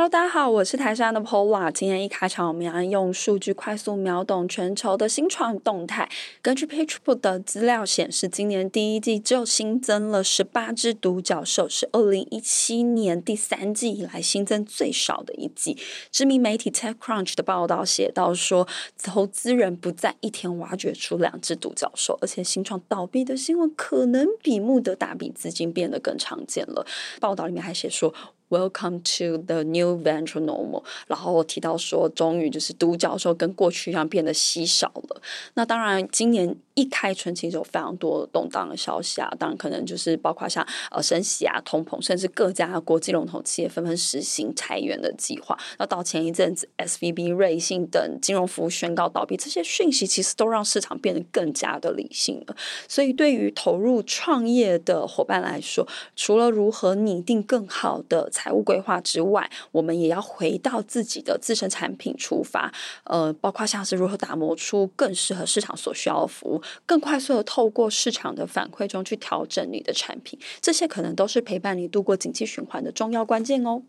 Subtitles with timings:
[0.00, 1.70] ！Hello，大家好，我是台杉的 Paula。
[1.70, 6.08] 今天一开场，我们要用数据快速秒懂全球的新创动态。
[6.40, 15.76] 根据 PitchBook 的资料显示，今年第一季就新增了十八只独角兽，是二零一七年第三季以来新增最少的一季。
[16.10, 18.66] 知名媒体 TechCrunch 的报道写到说，
[19.04, 26.86] 投资人不再一天挖掘出两只独角兽，而且新创倒闭的新闻可能比穆德大笔资金变得更常见了。
[27.20, 28.14] 报道里面还写说。
[28.50, 30.82] Welcome to the new venture normal。
[31.06, 35.22] 然后我提到说，终于就是独角兽跟过去一样变得稀少了。
[35.54, 39.32] 那当然，今年一开春其实有非常多动荡的消息啊。
[39.38, 45.56] 当然，可能就是包括像呃升息啊、通膨，甚至各家国际龙头企业纷纷实行裁员的计划。
[45.78, 52.56] 那到前一阵子，SVB、瑞信等金融服务宣告倒闭，这些讯息其实都让市场变得更加的理性了。
[52.88, 62.72] 所以，对于投入创业的伙伴来说，除了如何拟定更好的财务规划之外，我们也要回到自己的自身产品出发，
[63.04, 73.82] 呃，包括像是如何打磨出更适合市场所需要的服务，更快速的透过市场的反馈中去调整你的产品，这些可能都是陪伴你度过景气循环的重要关键哦。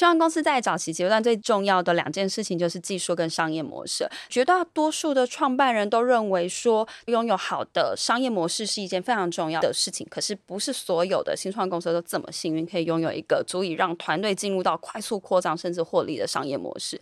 [0.00, 4.08] 新创公司在早期阶段最重要的两件事情就是技术跟商业模式。
[4.30, 10.06] 绝大多数的创办人都认为说，拥有好的商业模式是一件非常重要的事情。
[10.10, 16.98] 可是，不是所有的新创公司都这么幸运，可以拥有一个足以让团队进入到快速扩张甚至获利的商业模式。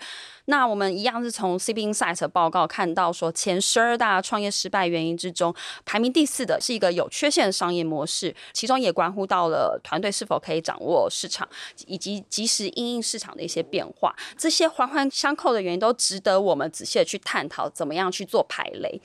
[0.47, 5.55] 那我们一样是从 CB Insights 报告看到说，前十二大创业失败原因之中，
[5.85, 11.49] 排名第四的是一个有缺陷的商业模式，其中也关乎到了团队是否可以掌握市场，
[11.87, 14.15] 以及及时应应市场的一些变化。
[14.37, 19.01] 这些环环相扣的原因都值得我们仔细的去探讨，怎么样去做排雷。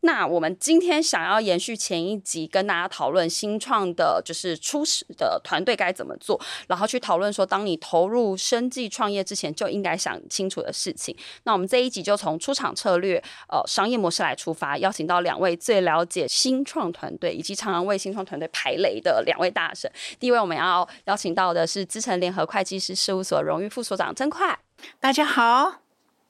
[0.00, 11.16] 那我们今天想要延续前一集跟大家讨论新创的，就是初始的团队该怎么做，然后去讨论说，当你投入生计创业之前就应该想清楚的事情。
[11.42, 19.90] 那我们这一集就从出场策略、呃商业模式来出发，邀请到两位最了解新创团队以及常常为新创团队排雷的两位大神。
[20.20, 24.60] 第一位我们要邀请到的是资诚联合会计师事务所荣誉副所长曾快，
[25.00, 25.87] 大家好。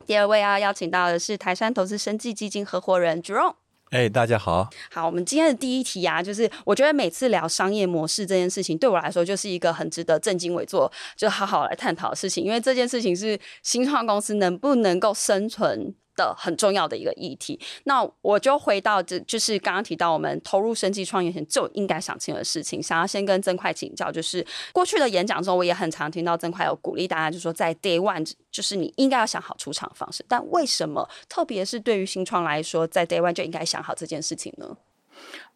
[0.08, 3.56] 第二位要邀请到的是台山投资生计基金合伙人 Jerome。
[3.90, 4.70] 哎，大家好。
[4.90, 22.82] 好，我们今天的第一题啊，就是我觉得每次聊商业模式这件事情，对我来说就是一个很值得正襟危坐，就好好来探讨的事情，因为这件事情是新创公司能不能够生存的很重要的一个议题，那我就回到这，就是刚刚提到我们投入生技创业前就应该想清的事情。
[22.82, 30.24] 想要先跟曾会请教，就是过去的演讲中，我也很常听到曾会有鼓励大家，就说在 Day One，就是你应该要想好出场方式。
[30.26, 34.76] 但为什么，特别是对于新创来说，在 Day One 就应该想好这件事情呢？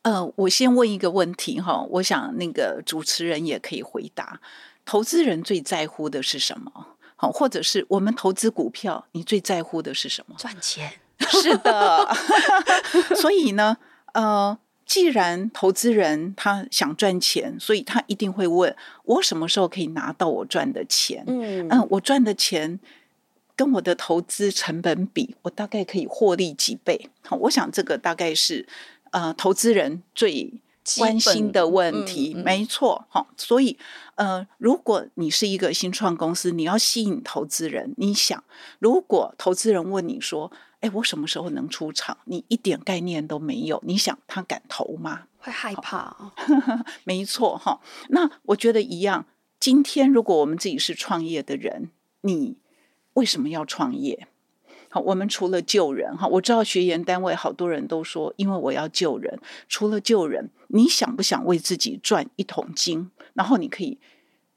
[0.02, 4.40] 呃，我先问一个问题哈，我想那个主持人也可以回答：
[4.84, 6.91] 投资人最在乎的是什么？
[7.30, 10.34] 或者是我们投资股票，你最在乎的是什么？
[10.38, 10.92] 赚钱。
[11.28, 12.08] 是的，
[13.14, 13.76] 所以呢，
[14.12, 18.74] 呃，既然投资人他想赚钱，所以他一定会问
[19.04, 21.22] 我什么时候可以拿到我赚的钱？
[21.28, 22.80] 嗯嗯，我赚的钱
[23.54, 27.08] 跟我的投资成本比，我大概可以获利几倍？
[27.24, 28.66] 好，我想这个大概是
[29.12, 30.54] 呃，投资人最。
[30.98, 33.78] 关心的问题，嗯嗯、没错，哈，所以，
[34.16, 38.42] 呃，如果你是一个新创公司，你要吸引投资人，你想，
[38.78, 40.50] 如果投资人问你说，
[40.80, 42.18] 哎，我什么时候能出场？
[42.24, 45.24] 你一点概念都没有，你想他敢投吗？
[45.38, 46.32] 会害怕，
[47.04, 47.80] 没错，哈。
[48.08, 49.26] 那我觉得一样，
[49.60, 51.90] 今天如果我们自己是创业的人，
[52.22, 52.56] 你
[53.14, 54.26] 为什么要创业？
[54.88, 59.40] 好，我们除了救人哈，我知道学研单位好多人都说，因为我要救人。
[59.66, 63.10] 除了救人，你想不想为自己赚一桶金？
[63.34, 63.98] 然后你可以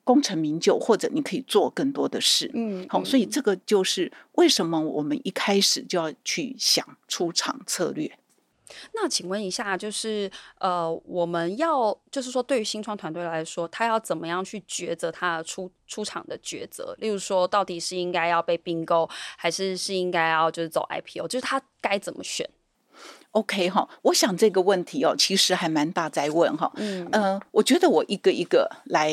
[0.03, 2.49] 功成名就，或者你可以做更多的事。
[2.53, 8.17] 嗯，好，所以这个就是为什么我们一开始就要去想出场策略。
[8.93, 16.95] 那请问一下，就是呃，我们要就是说，对于新创团队来说，他要怎么样去抉择他的出出场的抉择？
[16.99, 19.07] 例如说，到底是应该要被并购，
[19.37, 21.27] 还是是应该要就是走 IPO？
[21.27, 22.49] 就是他该怎么选
[23.35, 26.71] ？OK 哈，我想这个问题哦，其实还蛮大在问哈。
[26.77, 29.11] 嗯呃，我觉得我一个一个来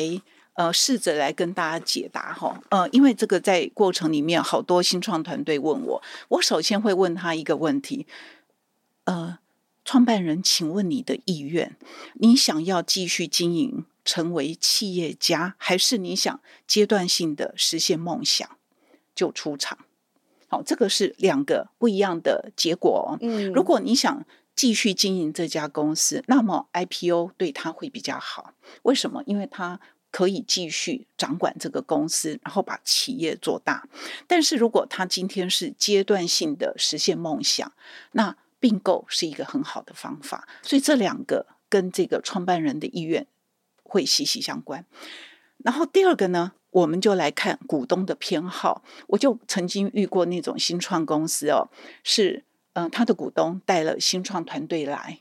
[0.53, 2.59] 呃试着来跟大家解答哈。
[2.69, 8.07] 呃，因为这个在过程里面，好多新创团队问我，我首先会问他一个问题，
[9.05, 9.39] 呃。
[9.85, 11.75] 创办人，请问你的意愿，
[12.13, 18.49] 你想要继续经营，成为企业家，还是你想阶段性的实现梦想
[19.13, 19.79] 就出场？
[20.53, 23.17] 好，这个是两个不一样的结果。
[23.21, 24.23] 嗯，如果你想
[24.55, 28.53] 继续经营这家公司，那么 IPO 对他会比较好。
[28.83, 29.23] 为什么？
[29.25, 29.79] 因为他
[30.11, 33.87] 可以继续掌管这个公司，然后把企业做大。
[34.27, 37.73] 但是如果他今天是阶段性的实现梦想，
[38.11, 40.47] 那并购是一个很好的方法。
[40.61, 43.25] 所以这两个跟这个创办人的意愿
[43.81, 44.85] 会息息相关。
[45.57, 48.83] 然后第二个呢，我们就来看股东的偏好。
[49.07, 51.69] 我就曾经遇过那种新创公司哦，
[52.03, 52.43] 是
[52.73, 55.19] 嗯、他的股东带了新创团队来。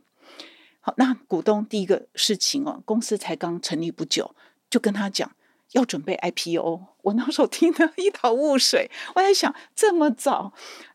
[0.80, 4.34] 好，那股东第一个事情哦，公司才刚成立不久，
[4.68, 5.30] 就跟他讲
[5.72, 6.80] 要准备 IPO。
[7.02, 10.52] 我那时候听得一头雾水，我在想这么早，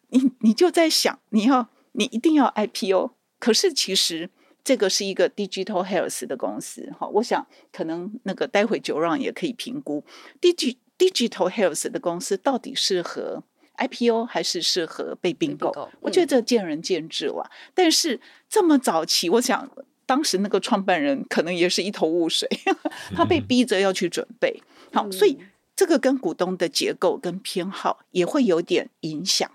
[0.10, 4.30] 你你就在想你要你一定要 IPO，可是其实。
[4.68, 10.04] 这个是一个 digital health 的公司，哈，我想可能那个待会九让也可以评估
[10.42, 13.42] ，digital digital health 的公司到底适合
[13.78, 15.72] IPO 还是适合被并购？
[15.78, 17.50] 嗯、我觉得这见仁见智了。
[17.74, 18.20] 但是
[18.50, 19.72] 这么早期，我想
[20.06, 22.46] 当时那个创办人可能也是一头雾水，
[23.16, 24.62] 他被逼着要去准备。
[24.92, 25.40] 好，所以
[25.78, 29.50] 这个跟股东的结构跟偏好也会有点影响。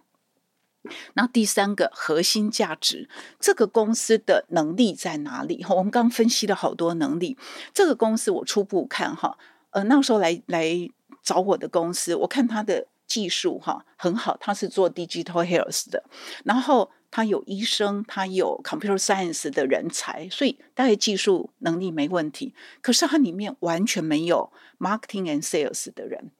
[1.14, 3.08] 那第三个核心价值，
[3.38, 5.62] 这个公司的能力在哪里？
[5.62, 7.36] 哈，我们刚分析了好多能力。
[7.72, 9.38] 这个公司我初步看哈，
[9.70, 10.90] 呃，那时候来来
[11.22, 16.02] 找我的公司，我看他的技术哈很好，他是做 digital health 的，
[16.44, 22.54] 然后他有医生，他有 computer science 的人才，所以大概技术能力没问题。
[22.80, 26.30] 可是它里面完全没有 marketing and sales 的人。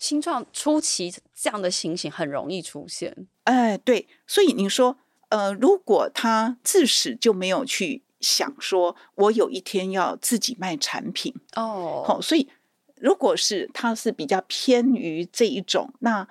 [0.00, 4.98] 新创初期这样的情形很容易出现，哎，对，所以你说，
[5.28, 12.48] 呃，如果他自始就没有去想说，我有一天要自己卖产品哦，好，所以
[12.96, 16.26] 如果是他是比较偏于这一种，那。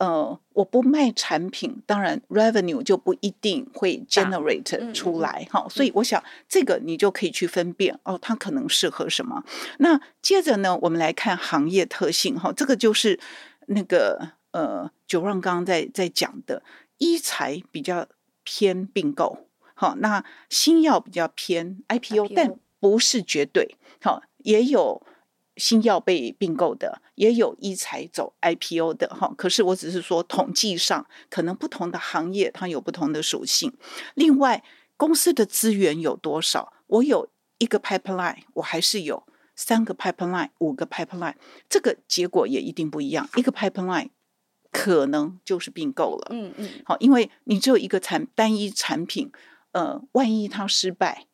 [0.00, 9.44] 呃，我不卖产品，当然 revenue 就不一定会 generate 出来哈、嗯嗯，所以我想这个你就可以去分辨哦，它可能适合什么。
[9.76, 13.20] 那接着呢，我们来看行业特性哈，这个就是
[13.66, 16.62] 那个呃，九让刚刚在在讲的，
[16.96, 18.06] 医材比较
[18.42, 25.02] 偏并购，好，那新药比较偏 IPO，, IPO 但不是绝对，好，也有。
[25.56, 29.32] 新药被并购的，也有一财走 IPO 的哈。
[29.36, 33.72] 可是我只是说统计上，可能不同的行业它有不同的属性。
[34.14, 34.62] 另外，
[34.96, 36.72] 公司的资源有多少？
[36.86, 39.24] 我有一个 pipeline，我还是有
[39.54, 41.34] 三个 pipeline、五个 pipeline，
[41.68, 43.28] 这个结果也一定不一样。
[43.36, 44.08] 一个 pipeline
[44.72, 46.70] 可能就是并购了，嗯嗯。
[46.84, 49.30] 好，因为你只有一个产单一产品，
[49.72, 51.26] 呃，万一它失败，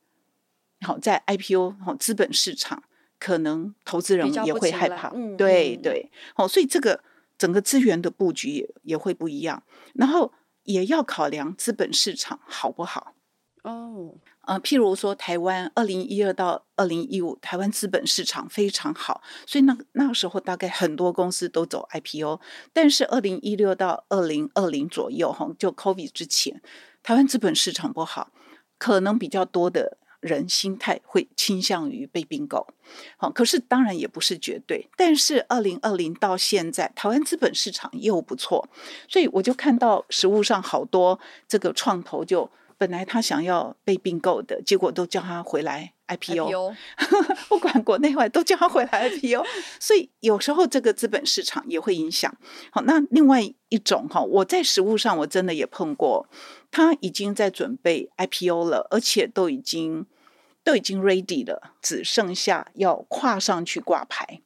[0.80, 2.82] 好在 IPO 好资本市场。
[3.18, 7.02] 可能投资人也会害怕，嗯、对对，哦，所以这个
[7.38, 9.62] 整个资源的布局也也会不一样，
[9.94, 10.32] 然后
[10.64, 13.14] 也要考量资本市场好不好
[13.62, 22.40] 哦，呃，譬如说台湾二零一二到二零一五，台湾资本市场非常好，所以那那个时候大概很多公司都走 IPO，
[22.72, 26.62] 但是二零一六到二零二零左右，哈，就 COVID 之前，
[27.02, 28.30] 台湾资本市场不好，
[28.78, 29.98] 可能比较多的。
[30.20, 32.66] 人心态会倾向于被并购，
[33.16, 34.88] 好，可是当然也不是绝对。
[34.96, 38.68] 但是二零二零到现在，台湾资本市场又不错，
[39.08, 46.76] 所以我就看到实物上好多这个创投就本来他想要被并购的，结果都叫他回来 IPO，, IPO
[47.48, 49.44] 不管国内外都叫他回来 IPO。
[49.80, 52.34] 所以有时候这个资本市场也会影响。
[52.70, 56.28] 好，那另外一种哈，我在实物上我真的也碰过。
[56.70, 60.06] 他已经在准备 IPO 了，而且都已经
[60.62, 64.42] 都已经 ready 了，只剩下要跨上去挂牌。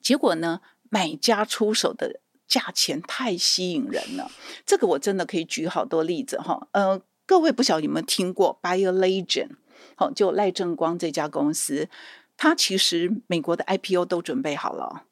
[0.00, 0.60] 结果呢，
[0.90, 4.30] 买家出手的价钱太吸引人了。
[4.64, 6.68] 这个我真的可以举好多例子哈。
[6.72, 9.50] 呃，各位不晓得有没有听过 BioLegend？
[9.96, 11.88] 好，就赖正光这家公司，
[12.36, 15.04] 他其实美国的 IPO 都准备好了。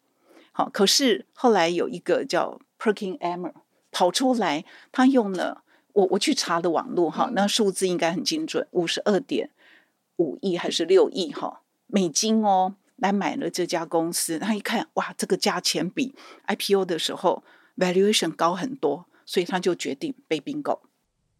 [0.52, 3.55] 好，可是后来有一个叫 PerkinElmer
[3.90, 5.64] 跑出来，他用了。
[5.92, 9.50] 我我去查的网络哈，那数字应该很精准，五十二点
[10.16, 14.38] 五亿还是六亿哈美金哦，来买了这家公司。
[14.38, 16.14] 他一看哇，这个价钱比
[16.47, 17.42] IPO 的时候
[17.76, 20.82] valuation 高很多，所以他就决定被并购。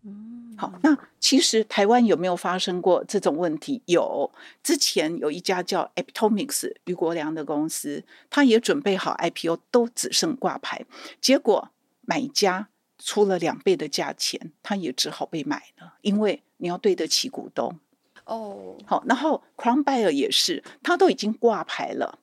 [0.03, 3.83] 嗯，好，那其实台湾有没有发生过这种问题？
[3.85, 10.87] 有，之前有一家叫 Aptomics 余国良的公司，他也准备好 IPO，都只剩挂牌，
[11.21, 11.69] 结果
[12.01, 12.69] 买家。
[13.03, 17.79] 出了两倍的价钱，他也只好被买了，因为你要对得起股东。
[18.25, 22.21] 哦，好，然后 Crown Bayer 也是，他都已经挂牌了，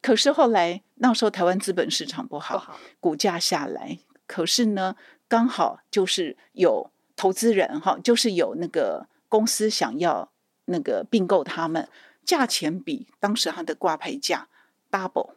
[0.00, 4.94] 可是后来那时候台湾资本市场不好，不好，股价下来，可是呢，
[5.26, 10.30] 刚好就是有投资人哈，就是有那个公司想要
[10.66, 11.88] 那个并购他们，
[12.24, 14.48] 价钱比当时它的挂牌价
[14.90, 15.30] double，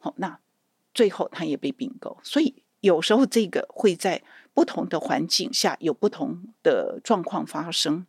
[0.00, 0.40] 好，那
[0.92, 4.22] 最后他也被并购，所以有时候这个会在
[4.52, 8.06] 不同的环境下有不同的状况发生。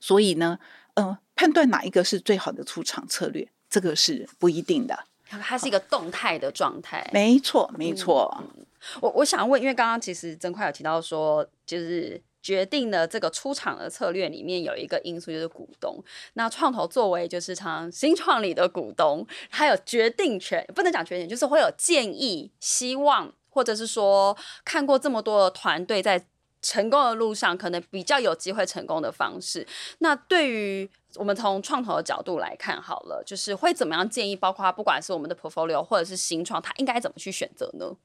[0.00, 0.58] 所以呢，
[0.94, 5.04] 呃，判断哪一个是最好的出场策略，这个是不一定的。
[5.40, 7.08] 它是一个动态的状态。
[7.12, 8.36] 没错，没错。
[8.56, 8.66] 嗯、
[9.00, 16.04] 我我想问，因为刚刚其实曾快有提到说，就是决定了这个出场的策略里面有一个因素就是股东。
[16.34, 26.24] 那创投作为就是常新创里的股东，他有决定权，不能讲决定，就是会有建议、希望，或者是说看过这么多的团队在。
[26.64, 29.66] 成功的路上，可能比较有机会成功的方式。
[29.98, 34.36] 那对于我们从创投的角度来看，好了，就是会怎么样建议？
[34.36, 37.96] 包括不管是我们的 portfolio 或者是新创，他应该怎么去选择呢？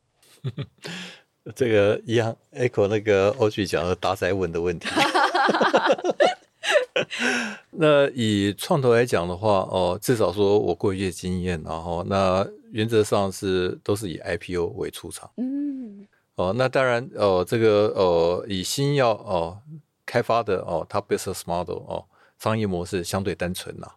[1.55, 4.89] 这个一样 echo 那个 Audrey 讲的打载稳的问题。
[7.71, 15.29] 那以创投来讲的话，哦，至少说我过去的经验，然后那原则上是都是以 IPO 为出场。
[15.37, 16.07] 嗯。
[16.35, 19.59] 哦，那当然，哦，这个，呃，以新药哦
[20.05, 22.05] 开发的哦，它 business model 哦，
[22.37, 23.87] 商业模式相对单纯呐。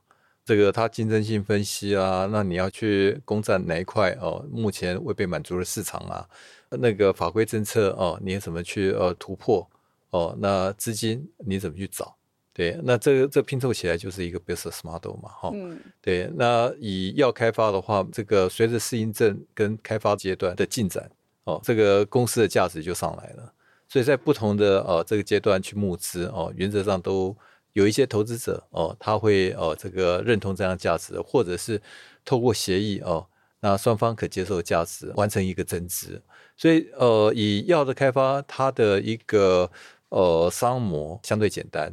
[0.43, 4.43] 这个它竞争性分析啊，那你要去攻占哪一块哦？
[4.51, 6.27] 目前未被满足的市场啊，
[6.71, 9.69] 那个法规政策哦，你怎么去呃突破？
[10.09, 12.17] 哦，那资金你怎么去找？
[12.53, 15.53] 对，那这个这拼凑起来就是一个 business model 嘛，哈。
[16.01, 21.11] 对，那以药开发的话，这个随着适应症跟开发阶段的进展。
[21.45, 23.51] 哦，这个公司的价值就上来了，
[23.89, 27.35] 所以在不同的呃这个阶段去募资哦，原则上都
[27.73, 31.81] 有一些投资者哦，他会哦这个认同这样价值，或者是
[32.27, 33.27] 透过协议哦，
[33.61, 36.21] 那双方可接受的价值完成一个增资。
[36.59, 39.69] 所以呃，以药的开发，它的一个
[40.11, 41.91] 呃商模相对简单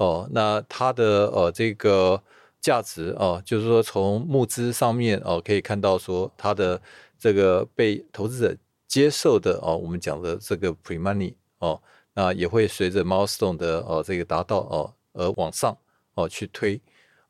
[0.00, 2.20] 哦，那它的呃这个
[2.60, 6.80] 价值哦，就是说从募资上面哦可以看到说它的
[7.18, 8.56] 这个被投资者。
[8.90, 11.80] 接受的哦，我们讲的这个 pre-money 哦，
[12.14, 15.78] 那也会随着 milestone 的哦这个达到哦而往上
[16.14, 16.80] 哦去推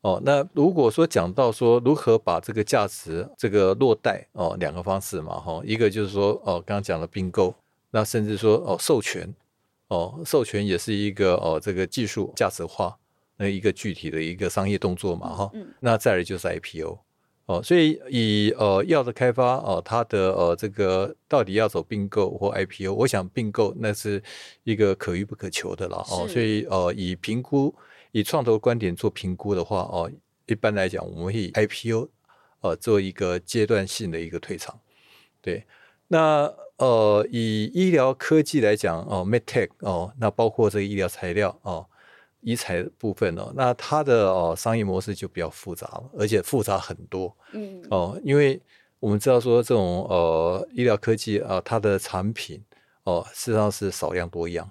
[0.01, 0.19] 哦。
[0.25, 7.53] 那如果说讲到说如何把这个价值这个落袋哦，两个方式嘛哈，一个就是说哦刚刚讲的并购，
[7.91, 9.31] 那甚至说哦授权
[9.91, 12.97] 哦授权也是一个哦这个技术价值化
[13.35, 15.51] 那一个具体的一个商业动作嘛哈。
[15.81, 16.97] 那再来就是 IPO。
[17.47, 24.23] 哦，所以以呃药的开发哦，它的呃这个到底要走并购或 IPO，我想并购那是
[24.63, 26.25] 一个可遇不可求的了哦。
[26.29, 27.75] 所以呃以评估
[28.13, 30.09] 以创投观点做评估的话哦，
[30.45, 32.07] 一般来讲我们会以 IPO
[32.61, 34.79] 呃做一个阶段性的一个退场。
[35.41, 35.65] 对，
[36.07, 41.85] 那呃以医疗科技来讲哦，MedTech 哦，那包括这个医疗材料哦。
[42.43, 47.31] 医材部分哦，那它的哦商业模式就比较复杂了，而且复杂很多。
[47.51, 48.59] 嗯哦，因为
[48.99, 52.59] 我们知道说这种呃医疗科技啊，它的产品
[53.03, 54.67] 哦，事实上是少量多样。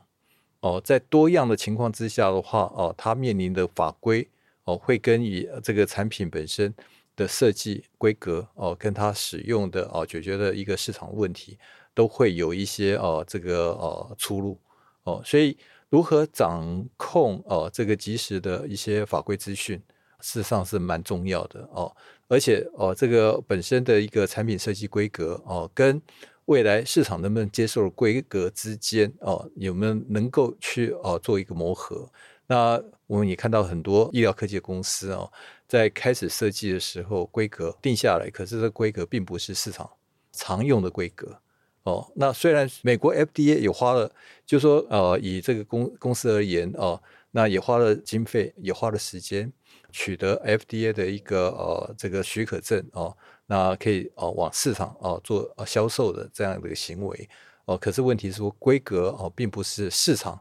[0.63, 4.27] 哦，在多样的情况之下的话，哦，它面临的法规
[4.65, 6.75] 哦，会跟以这个产品本身
[7.15, 11.57] 的设计规格哦，跟它使用的哦，解决的一个市场问题，
[12.01, 14.59] 都会有一些哦这个呃出入
[15.05, 15.57] 哦，所以。
[15.91, 19.77] 如何掌控哦这个及时的一些法规资讯，
[20.21, 21.93] 事实上是蛮重要的哦。
[22.29, 26.01] 而且哦，这个本身的一个产品设计规格哦，跟
[26.45, 32.09] 未来市场能不能接受的规格之间哦，有没有能够去哦做一个磨合？
[32.47, 35.29] 那我们也看到很多医疗科技公司哦，
[35.67, 39.91] 在开始设计的时候，规格定下来，可是这规格并不是市场
[40.31, 41.37] 常用的规格。
[41.85, 44.11] 哦，那虽然美国 FDA 也花了，
[44.45, 49.51] 就是说呃，以这个公公司而言哦，那也花了经费，也花了时间
[49.91, 57.29] 取得 FDA 的一个呃这个许可证哦，那可以哦往市场哦做销售的这样的一个行为
[57.65, 57.79] 哦。
[57.79, 60.39] 可是问题是说规格哦并不是市场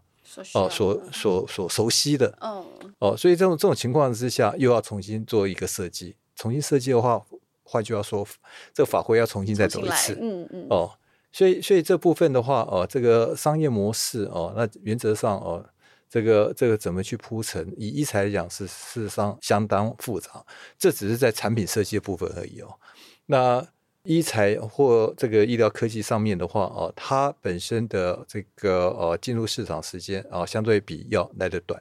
[0.54, 2.66] 哦所所所熟悉的哦
[3.00, 7.26] 哦，所以这种这种情况之下又要重新做一个设计，重新设计的话，
[7.64, 8.28] 换句话说，
[8.74, 10.92] 这个法规要重新再走一次，嗯嗯哦。
[11.32, 15.64] 所以，所以这部分的话，哦，这个商业模式，哦，那原则上，哦，
[16.10, 17.72] 这个这个怎么去铺陈？
[17.78, 20.44] 以医材来讲，是事实上相当复杂。
[20.78, 22.80] 这只是在产品设计的部分而已哦。
[23.28, 23.66] 那
[24.04, 31.80] 医材或这个医疗科技上面的话，哦，它本身的这个呃进入市场时间啊，相对比药来得短，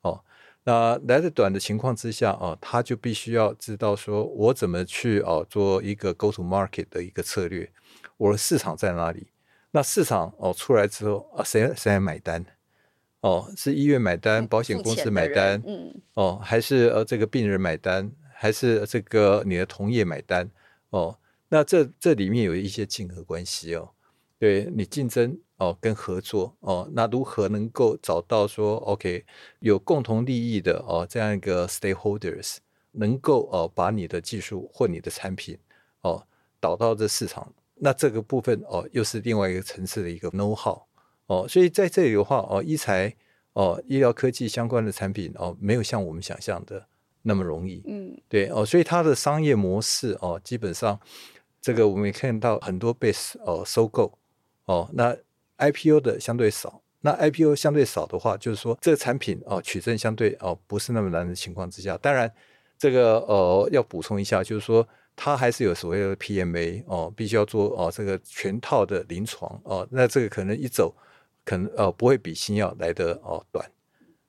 [0.00, 0.20] 哦，
[0.64, 7.70] 那来得短的情况之下，哦，他就必须要知道说，我怎么去哦做一个 go to market 的一个策略，
[8.20, 9.28] 我的市场在哪里？
[9.70, 12.44] 那市场哦出来之后啊，谁谁来买单？
[13.20, 20.50] 哦，是医院买单，保险公司买单，嗯，哦，还是呃这个病人买单，还是这个你的同业买单？
[20.90, 21.16] 哦。
[21.52, 23.90] 那这这里面有一些竞合关系哦，
[24.38, 29.24] 对你竞争哦跟合作哦，那如何能够找到说 OK
[29.58, 32.58] 有共同利益的哦这样一个 stakeholders
[32.92, 35.58] 能够哦把你的技术或你的产品
[36.02, 36.24] 哦
[36.60, 40.82] 导到这市场，那这个部分哦又是另外一个层次的一个 know how
[41.26, 43.14] 哦，所以在这里的话哦，医材
[43.54, 46.86] 哦医疗科技相关的产品哦没有像我们想象的
[47.22, 51.00] 那么容易，嗯，对哦，所以它的商业模式哦基本上。
[51.62, 53.12] 这个我们也看到很多被
[53.44, 54.18] 哦收购
[54.64, 55.14] 哦，那
[55.58, 62.32] IPO 的相对少，那 IPO 相对少的话，就是说这个产品哦取证相对哦不是那么难的情况之下，当然
[62.78, 64.88] 这个呃要补充一下，就是说
[65.22, 70.96] 它还是有所谓的 PMA 哦，必须要做哦这个全套的临床哦，那这个可能一走
[71.44, 73.70] 可能呃不会比新药来的哦短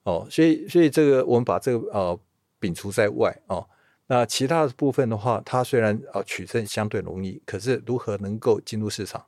[0.03, 2.19] 哦，所以所以这个我们把这个呃
[2.59, 3.65] 摒除在外哦。
[4.07, 9.25] 那其他的部分的话，它虽然啊取证相对容易，可是如何能够进入市场，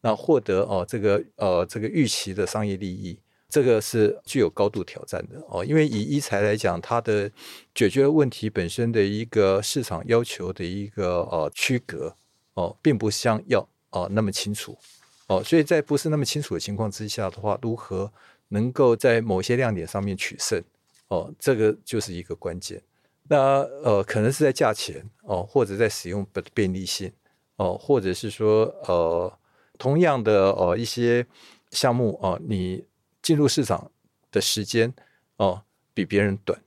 [0.00, 3.18] 那获得哦这个呃这个预期的商业利益，
[3.52, 5.62] 这个是具有高度挑战的哦。
[5.62, 7.30] 因为以医材来讲，它的
[7.74, 12.16] 解决问题本身的一个市场要求的一个呃区隔
[12.54, 14.78] 哦，并不像药哦那么清楚
[15.26, 15.44] 哦。
[15.44, 18.10] 所以在不是那么清楚的情况之下的话，如何
[18.48, 20.62] 能够在某些亮点上面取胜
[21.08, 22.80] 哦，这个就是一个关键。
[23.28, 27.12] 那呃，可能是在价钱哦，或者在使用的便利性
[27.56, 29.32] 哦，或者是说呃，
[29.78, 31.26] 同样的呃一些
[31.70, 32.84] 项目哦，你
[33.22, 33.90] 进入市场
[34.30, 34.92] 的时间
[35.36, 35.62] 哦
[35.94, 36.60] 比别人短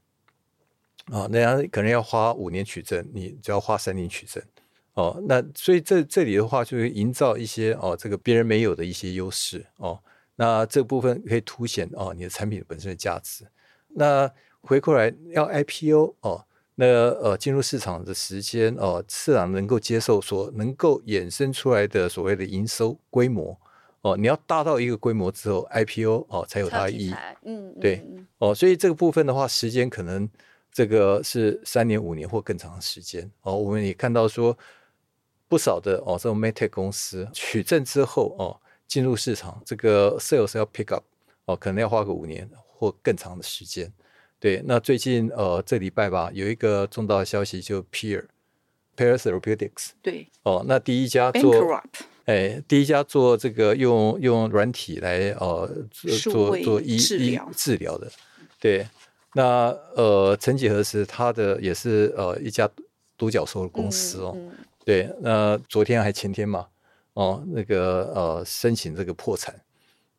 [1.11, 4.41] 哦，那样可能要花五年取证，你只要花三年取证
[4.93, 5.21] 哦。
[5.27, 9.99] 那所以这这里的话，就是营造一些哦，这个别人没有的一些优势哦。
[10.37, 13.45] 那这部分可以凸显哦你的产品本身的价值。
[13.89, 23.57] 那回过来要 IPO 哦，那呃进入市场的时间哦，市场能够接受所能够衍生出来的所谓的营收规模
[24.05, 27.15] 哦，你要大到一个规模之后，IPO 哦才有它的意义。
[27.41, 28.05] 嗯，对
[28.37, 30.29] 哦，所以这个部分的话，时间可能
[30.71, 33.57] 这个是三年、五年或更长的时间哦。
[33.57, 34.55] 我们也看到说
[35.47, 41.03] 不少的哦这种 Medtech 公司取证之后哦进入市场，这个 sales 要 pick up
[41.45, 43.91] 哦，可能要花个五年或更长的时间。
[44.39, 48.23] 对，那最近呃，这礼拜吧，有一个重大的消息，就 Peer
[48.95, 49.93] Peer Therapeutics。
[50.03, 55.69] 对，哦，那第一家做，Bankrupt 哎，第一家做这个用用软体来呃
[56.21, 58.11] 做做医医治疗的。
[58.59, 58.87] 对，
[59.33, 62.69] 那呃，曾几何时，他的也是呃一家
[63.17, 64.33] 独角兽公司哦。
[64.35, 66.67] 嗯嗯、对，那昨天还前天嘛，
[67.13, 69.55] 哦，那个呃申请这个破产，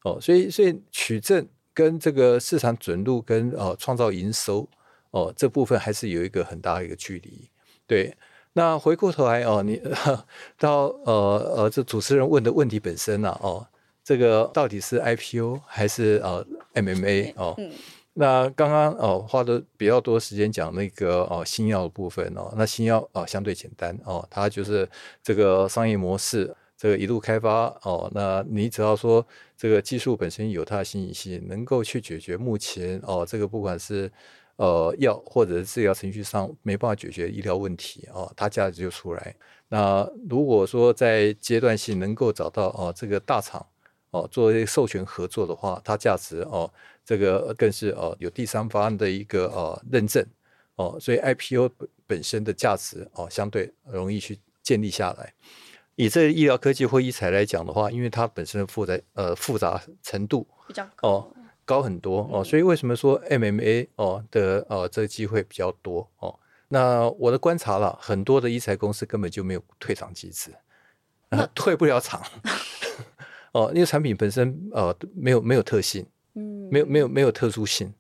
[0.02, 1.46] 哦，所以所以取证。
[1.76, 4.66] 跟这个市场准入跟呃创造营收
[5.10, 7.50] 哦这部分还是有一个很大的一个距离。
[7.86, 8.16] 对，
[8.56, 9.78] 那回过头来哦，你
[10.58, 13.66] 到呃呃这主持人问的问题本身啊哦，
[14.02, 16.42] 这个到底是 IPO 还是呃
[16.72, 17.54] MMA 哦？
[17.58, 17.70] 嗯、
[18.14, 24.88] 那刚刚哦花的比较多时间讲那个哦新药的部分哦，那新药啊、哦、相对简单哦，它就是
[25.22, 26.56] 这个商业模式。
[26.78, 34.10] 这个一路开发哦，那你只要说这个技术本身有它的新颖性，能够去解决目前哦这个不管是
[34.56, 39.34] 呃药或者是治疗程序上没办法解决医疗问题哦，它价值就出来。
[39.68, 43.64] 那如果说在阶段性能够找到哦这个大厂
[44.10, 46.72] 哦做一个授权合作的话，它价值哦
[47.04, 50.24] 这个更是哦有第三方的一个呃认证
[50.76, 51.70] 哦，所以 IPO
[52.06, 55.32] 本身的价值哦相对容易去建立下来。
[55.96, 61.35] 以这医疗科技或医材来讲的话，因为它本身的复杂呃复杂程度比较高哦
[61.66, 66.34] 高很多哦，所以为什么说 MMA 哦的呃这个机会比较多哦？
[66.68, 70.52] 那我的观察了，很多的医材公司根本就没有退场机制，
[71.28, 72.22] 呃、 退不了场
[73.52, 77.92] 哦，因为产品本身呃没有没有特性，嗯，没有没有没有特殊性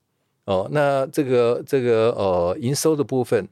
[0.46, 3.46] 哦，那这个这个呃营收的部分。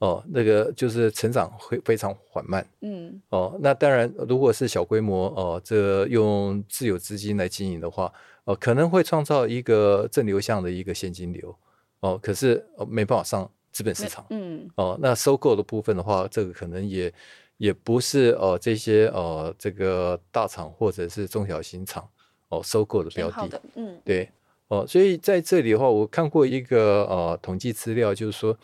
[0.00, 8.12] 哦，那个就是成长会非常缓慢，嗯，哦，那当然，如果是小规模哦，这、用自有资金来经营的话，
[8.44, 11.56] 哦，可能会创造一个正流向的一个现金流，
[12.00, 17.12] 哦，可是、哦、没办法上资本市场，嗯，哦，那收购的部分的话，这个可能也
[17.56, 22.06] 也不是哦这些哦这个大厂或者是中小型厂
[22.50, 24.28] 哦收购的标的，嗯，对
[24.68, 28.56] 哦，所以在这里的话，我看过一个呃统计资料，就是说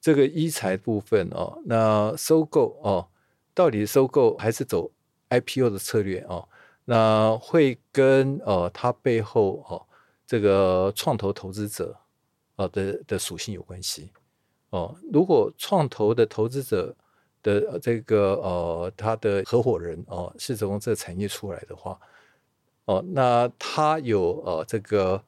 [0.00, 3.08] 这个医材部分哦，那收购哦，
[3.52, 4.90] 到底收购还是走
[5.30, 6.48] IPO 的策略哦，
[6.84, 9.86] 那会跟呃它背后哦
[10.26, 11.96] 这个创投投资者
[12.56, 14.12] 啊的的属性有关系
[14.70, 16.94] 哦，如果创投的投资者。
[17.44, 22.00] 的这个呃，他的合伙人哦、是从这个产业出来的话，
[22.86, 25.22] 哦、那他有呃这个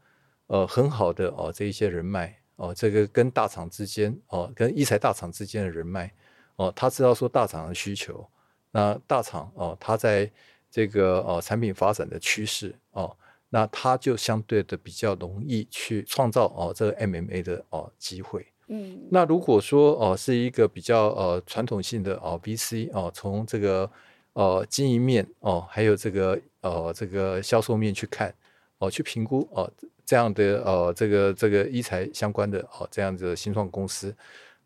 [0.47, 6.11] 呃很好的哦、这一些人脉哦、这个跟大厂之间哦、跟一财大厂之间的人脉
[6.57, 8.27] 哦、他知道说大厂的需求，
[8.71, 10.33] 那大厂哦、他在
[10.77, 13.17] 这个呃产品发展的趋势哦、呃，
[13.49, 18.47] 那他就相对的比较容易去创造哦、呃、这个 MMA 的哦、呃、机会。
[18.67, 23.91] 嗯，那如果说哦、呃、是一个比较呃传统性的哦 VC 哦，从这个
[24.35, 28.35] 呃经营面哦，还有这个呃这个销售面去看
[28.77, 29.73] 哦，去评估哦
[30.05, 34.15] 这样的呃这个这个医材相关的哦这样子的新创公司，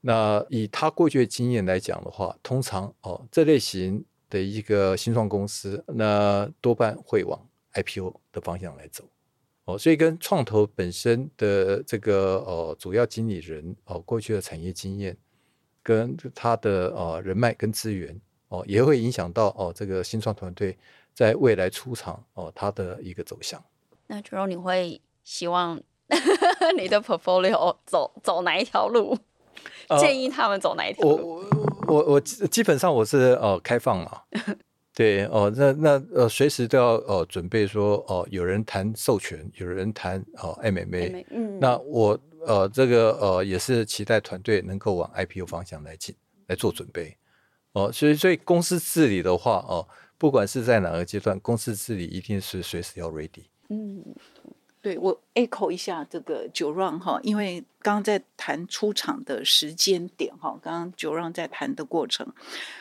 [0.01, 7.39] 那以他过去的经验来讲的话，通常哦这类型的一个新创公司，那多半会往
[7.75, 9.05] IPO 的方向来走。
[9.67, 15.17] 哦所以跟创投本身的这个呃主要经理人哦过去的产业经验，
[15.83, 20.77] 跟他的呃人脉跟资源哦，也会影响到哦这个新创团队
[21.13, 23.63] 在未来出场哦它的一个走向。
[24.07, 25.81] 那 Jerome 你会希望
[26.77, 29.17] 你的 portfolio 走走哪一条路？
[30.01, 31.17] 建议他们走哪一条路？
[31.17, 31.60] 我我
[31.91, 34.23] 我我基本上我是呃开放嘛。
[34.93, 46.15] 对哦，那那呃，随时都要呃准备说哦，有人谈授权，有人谈哦 MMA，嗯，那我呃这个呃也是期待团队能够往 IPO 方向来进
[46.49, 47.17] 来做准备
[47.73, 49.87] 哦，所以所以公司治理的话哦，
[50.19, 54.05] 不管是在哪个阶段，公司治理一定是随时要 ready，嗯。
[54.83, 62.33] 对，我 echo 一下这个九 run 哈，因为刚刚在谈出场的时间点哈，刚刚 Jerome 在谈的过程，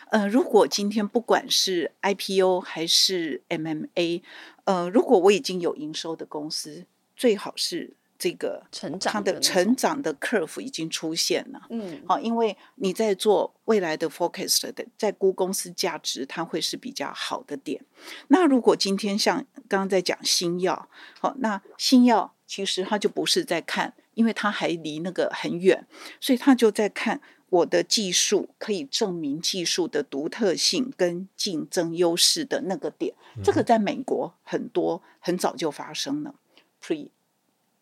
[0.10, 4.22] 呃，如果今天不管是 IPO 还是 MMA，
[4.64, 6.86] 呃，如果我已经有营收的公司，
[7.16, 7.94] 最好是。
[8.20, 11.62] 这个成长，它的成长的 curve 已经出现了。
[11.70, 17.82] 嗯，好，因为你在做未来的 focus 的，在估公司价值，它会是比较好的点。
[18.28, 19.38] 那如果今天像
[19.70, 20.90] 刚刚在讲新药，
[21.22, 25.88] 好，那新药其实它就不是在看，因为它还离那个很远，
[26.20, 33.16] 所以它就在看我的技术可以证明技术的独特性跟竞争优势的那个点。
[33.42, 36.36] 这个在美国很多很早就发生了
[36.84, 37.12] ，pre。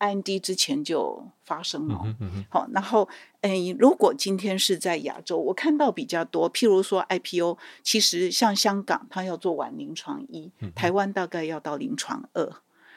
[0.00, 3.08] IND 之前就发生了，好、嗯嗯嗯，然后，
[3.40, 12.48] 诶，如果今天是在亚洲，我看到比较多，譬如说 IPO，其实像香港，它要做完临床一，台湾大概要到临床二，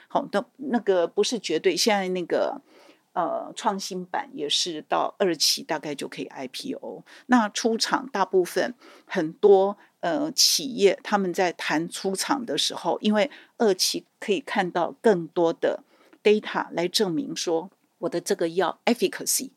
[0.07, 2.61] 好，那那个不是绝对，现在那个
[3.13, 15.83] 呃创新版也是到二期大概就可以 IPO，那出厂大部分很多呃企业他们在谈出厂的时候，因为二期可以看到更多的。
[16.23, 19.51] Data 来证明说我的这个药 efficacy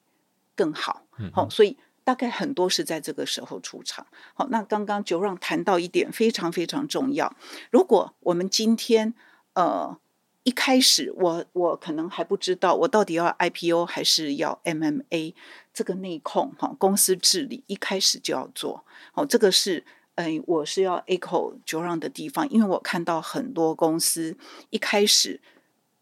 [0.54, 4.06] 更好，好、嗯，所以大概很多是在这个时候出场。
[4.34, 7.34] 好，那刚刚 Jerome 谈到一点非常非常重要，
[7.70, 9.14] 如果我们今天
[9.54, 9.98] 呃
[10.42, 15.34] 一开始我我可能还不知道我到底要 IPO 还是要 MMA
[15.72, 19.84] 这个内控哈公司治理一开始就要做，好，这个是
[20.16, 24.36] 嗯、呃、我是要 echo Jerome 的地方，因为我看到很多公司
[24.70, 25.40] 一开始。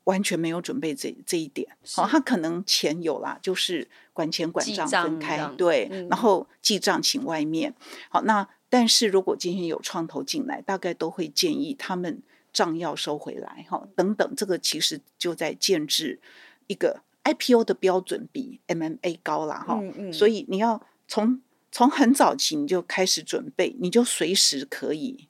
[0.05, 7.75] 完全没有准备这这一点，好，他可能钱有啦，就是管钱管账分开，对、嗯，然后记账请外面，
[8.09, 12.21] 好，那但是如果今天有创投进来，大概都会建议他们
[12.53, 16.19] 账要收回来，哈，等等，这个其实就在建制
[16.67, 19.65] 一个 IPO 的标准比 MMA 高啦。
[19.67, 25.29] 哈、嗯嗯，所以你要从从很早期你就开始准备，你就随时可以。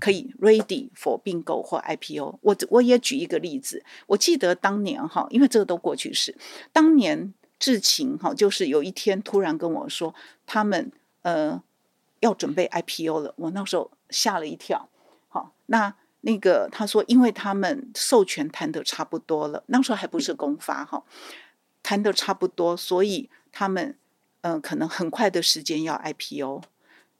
[0.00, 2.38] 可以 ready for 并购或 IPO。
[2.42, 6.36] 我我也举一个例子，我记得当年哈，因为这个都过去式。
[6.72, 10.14] 当年智勤哈，就是有一天突然跟我说，
[10.46, 10.92] 他们
[11.22, 11.62] 呃
[12.20, 13.34] 要准备 IPO 了。
[13.36, 14.88] 我那时候吓了一跳。
[15.28, 21.04] 好，那那个他说，因为他们授权谈的差不多了，那时候还不是公发哈，
[21.82, 23.96] 谈的差不多，所以他们
[24.42, 26.62] 嗯、可能很快的时间要 IPO，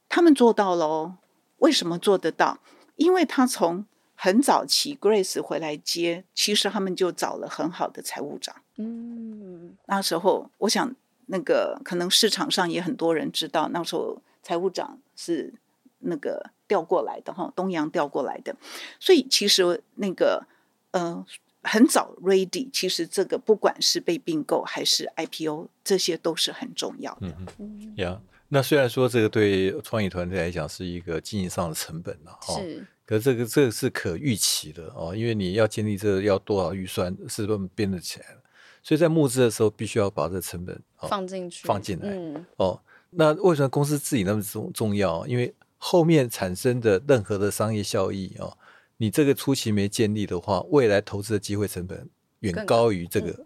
[0.07, 1.17] 他们做到了。
[1.57, 2.59] 为什么做得到？
[2.95, 8.55] 因为他从很早期 Grace 回来接，其实他们就找了很好的财务长。
[8.77, 10.95] 嗯，那时候我想，
[11.27, 15.53] 那个可能市场上也很多人知道，那时候财务长是
[15.99, 18.55] 那个调过来的哈，东洋调过来的，
[18.99, 20.47] 所以其实那个
[20.91, 21.23] 呃
[21.61, 27.35] 很早 ready，其实这个不管是被并购还是 IPO，这些都是很重要的。
[27.59, 38.41] 嗯呀，那虽然说这个对创意团队来讲是一个经营上的成本了哈，是，可是这个这个是可预期的哦，因为你要建立这个要多少预算，是不是编得起来了？
[38.81, 42.07] 所以在募资的时候，必须要把这个成本放进去，放进来。
[42.09, 42.79] 嗯、哦，
[43.09, 45.27] 那为什么公司自己那么重重要？
[45.27, 48.57] 因为后面产生的任何的商业效益啊、哦，
[48.95, 53.45] 你这个初期没建立的话，未来投资的机会成本远高于这个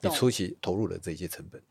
[0.00, 1.62] 你初期投入的这些成本。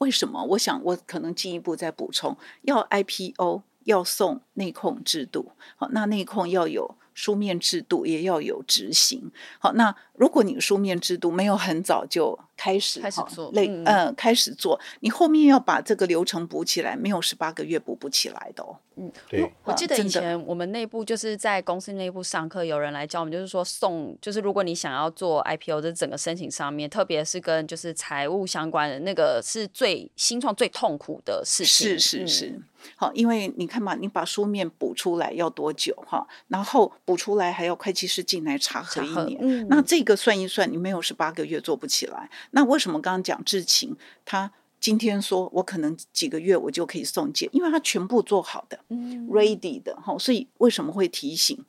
[0.00, 0.44] 为什么？
[0.44, 6.96] 我想我可能进一步再补充，要 IPO 要送内控制度，好，那内控要有。
[7.12, 9.30] 书面制度也要有执行。
[9.58, 18.76] 好，那如果你书面制度没有很早就开始开始做，累嗯，开始做，你后面要把这个流程补起来，没有十八个月补不起来的哦。
[18.96, 19.50] 嗯，对。
[19.64, 31.98] 我记得以前我们内部就是在公司内部上课，有人来教我们，就是说送，就是如果你想要做 IPO 的整个申请上面，特别是跟就是财务相关的那个，是最新创最痛苦的事情。
[31.98, 32.46] 是是是。
[32.48, 32.64] 嗯
[32.96, 36.26] 好，因为你看嘛，你把书面补出来要多久哈？
[36.48, 42.30] 然后补出来还要会计师进来查核一年，嗯、那这个算一算，你没有十八个月做不起来。
[42.52, 50.16] 那为什么刚刚讲智勤，他今天说我可能几个月我就可以送件，因为他全部做好的、嗯、，ready 的哈。
[50.18, 51.64] 所以为什么会提醒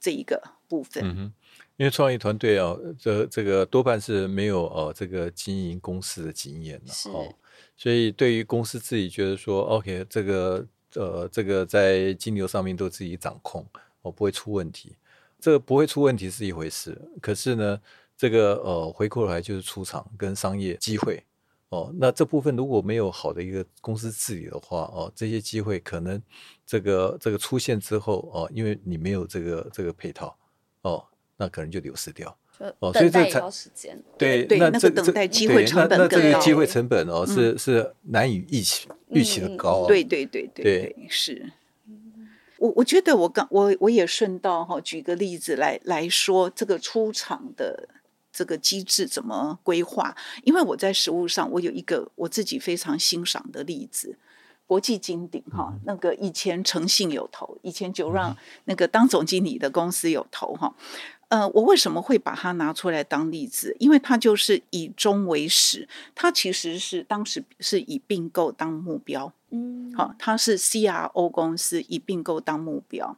[0.00, 1.04] 这一个部分？
[1.04, 1.32] 嗯哼，
[1.76, 7.34] 因为创意团队啊，这这个多半是没有呃这个经营公司的经验的哦。
[7.76, 13.66] 所以，对于公司自己觉得说，OK，这个呃，这个在金流上面都自己掌控，
[14.00, 14.94] 我、哦、不会出问题。
[15.44, 17.78] 这个不会出问题是一回事，可是呢，
[18.16, 21.22] 这个呃，回过来就是出场跟商业机会
[21.68, 21.92] 哦。
[21.98, 26.18] 那这部分如果没有好的一个公司治理的话，哦，这些机会可能
[26.64, 30.34] 这个这个出现之后，哦，因为你没有这个这个配套，
[30.80, 31.04] 哦，
[31.36, 32.34] 那可能就流失掉。
[32.78, 33.42] 哦，所以这才
[34.16, 36.16] 对，对，那这个等待机会成本更高。
[36.16, 39.86] 那这个机会成本哦，是是难以预期预期的高。
[39.86, 41.52] 对对对对对，是。
[42.64, 47.90] 我我觉得我刚我我也顺道哈，举个例子来来说，这个出厂的
[48.32, 50.16] 这个机制怎么规划？
[50.44, 54.16] 因为我在实物上，我有一个我自己非常欣赏的例子，
[54.66, 60.74] 国际金鼎哈，那个以前诚信有投，以前就让那个当总经理的公司有投哈。
[61.28, 63.74] 呃，我为什么会把它拿出来当例子？
[63.80, 73.16] 因为它就是以终为始，它其实是当时是以并购当目标，嗯，好，它是 CRO 公司以并购当目标，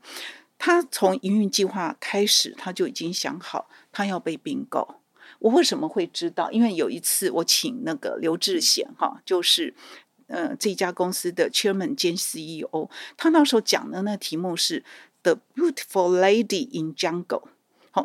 [0.56, 4.96] 它从营运计划开始，他就已经想好他要被并购。
[5.40, 6.50] 我为什么会知道？
[6.50, 9.74] 因为有一次我请那个刘志贤哈，就是
[10.28, 14.82] 呃这家公司的 Chairman 兼 CEO，他那时候讲的那题目是
[15.22, 17.42] The Beautiful Lady in Jungle。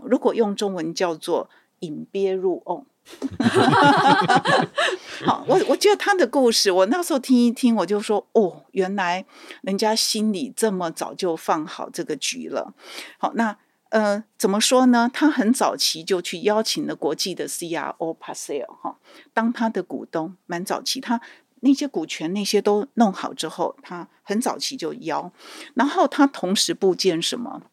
[0.06, 1.50] 如果用中文叫做
[1.80, 2.86] 引鳖入瓮。
[5.26, 9.26] 好，我我觉得他的故事，我那时候听一听，我就说，哦，原来
[9.62, 12.76] 人家心里这么早就放好这个局了。
[13.18, 13.58] 好，那
[13.90, 15.10] 呃，怎么说呢？
[15.12, 19.00] 他很早期就去邀请了国际的 CRO Paseo 哈，
[19.34, 21.20] 当他的股东，蛮早期，他
[21.62, 25.34] 那些股权那些都弄好之后，他很早期就邀，
[25.74, 27.64] 然后他同时布建什么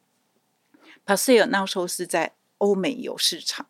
[1.09, 3.67] ？Paseo 那时候是在欧美有市场，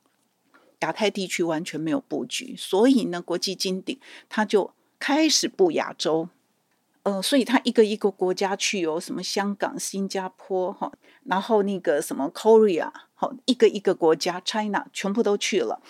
[0.81, 3.96] 亚太地区完全没有布局，所以呢，国际金鼎
[4.29, 6.29] 他就开始布亚洲，
[7.05, 10.90] 呃，所以他一个一个国家去，有什么香港、新加坡哈，
[11.27, 15.81] 然后那个什么 Korea，好，一个一个国家 China 全部都去了，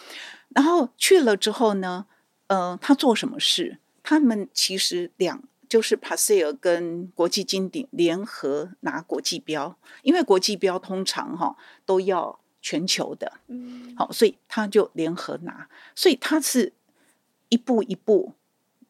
[0.50, 2.04] 然后去了之后呢，
[2.48, 3.78] 呃，他做什么事？
[4.02, 5.42] 他们其实两。
[5.68, 16.72] 就是 Paseo 跟国际金鼎联合拿国际标，因为国际标通常哈都要全球的，嗯，好，所以他就联合拿，所以他是
[17.48, 18.32] 一步一步，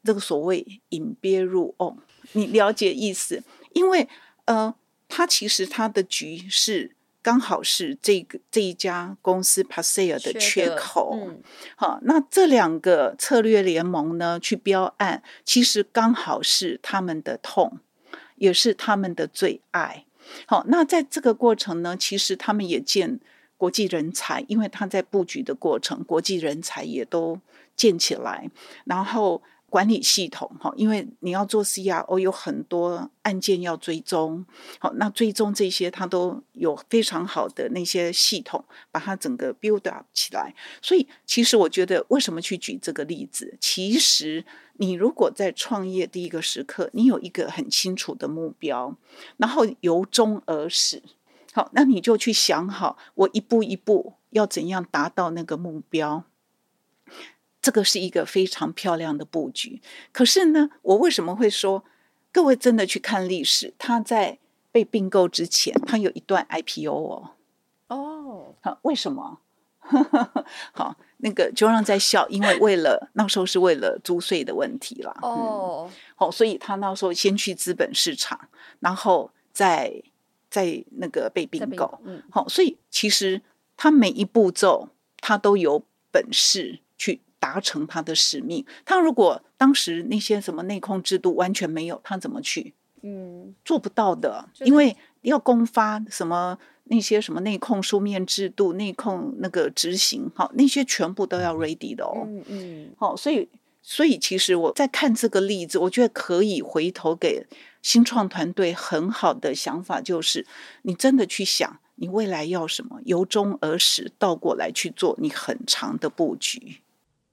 [0.05, 1.97] 这个所谓引鳖入瓮，
[2.33, 3.43] 你了解意思？
[3.73, 4.09] 因为
[4.45, 4.75] 呃，
[5.09, 6.93] 他其实他的局是。
[7.29, 11.43] 刚好是这个这一家公司 Paseo 的缺口，嗯、
[11.77, 17.81] 好，那这两个策略联盟呢，去标案，其实刚好是他们的痛，
[18.37, 20.07] 也是他们的最爱。
[20.47, 23.21] 好，那在这个过程呢，其实他们也建
[23.59, 27.39] 国际人才，因为他在布局的过程，国际人才也都
[27.77, 28.51] 建起来，
[28.87, 34.45] 然后管理系统哈，因为你要做 CRO 有很多案件要追踪，
[34.79, 40.55] 好，那追踪这些它都有非常好的那些系统，把它整个 build up 起来。
[40.81, 43.59] 所以其实我觉得，为什么去举这个例子？
[43.61, 48.97] 其实你如果在创业第一个时刻，你有一个很清楚的目标，
[49.37, 51.03] 然后由衷而始，
[51.53, 56.25] 好，那你就去想好，我一步一步要怎样达到那个目标。
[57.69, 61.85] 这个是一个非常漂亮的布局，可是呢，我为什么会说
[62.33, 63.75] 各位真的去看历史？
[63.77, 64.39] 他在
[64.73, 67.33] 被并购之前，他有一段 IPO 哦。
[67.89, 69.41] 哦，好，为什么？
[70.73, 75.15] 好，那个就让在笑，因为为了那时候是为了租税的问题啦。
[75.21, 78.49] 哦，好，所以他那时候先去资本市场，
[78.81, 80.03] 然后再
[80.49, 82.01] 再那个被并购。
[82.07, 83.43] 嗯，好，所以其实
[83.77, 84.89] 他每一步骤
[85.21, 87.21] 他都有本事去。
[87.39, 88.65] 达成他的使命。
[88.85, 92.75] 他如果当时那些什么内控制度完全没有，他怎么去？
[93.03, 102.25] 嗯，做不到的，因为要公发什么那些什么内控书面制度、内控那个执行，好，那些全部都要 ready 的哦。
[102.27, 102.91] 嗯嗯。
[102.99, 103.49] 好，所以
[103.83, 107.47] 所以其实我在看这个例子，我觉得可以回头给
[107.83, 110.45] 新创团队很好的想法，就是
[110.83, 116.81] 你真的去想你未来要什么，由衷而始，倒过来去做你很长的布局。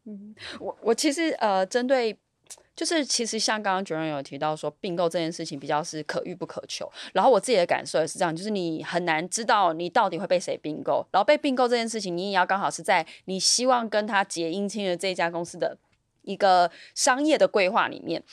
[0.06, 2.18] 嗯，我我其实呃，针对
[2.76, 15.78] 就是其实像刚刚 juror 有提到说并购这件事情比较是可遇不可求，然后我自己的感受也是这样，就是你很难知道你到底会被谁并购，然后被并购这件事情，你也要刚好是在你希望跟他结姻亲的这一家公司的
[16.22, 18.24] 一个商业的规划里面。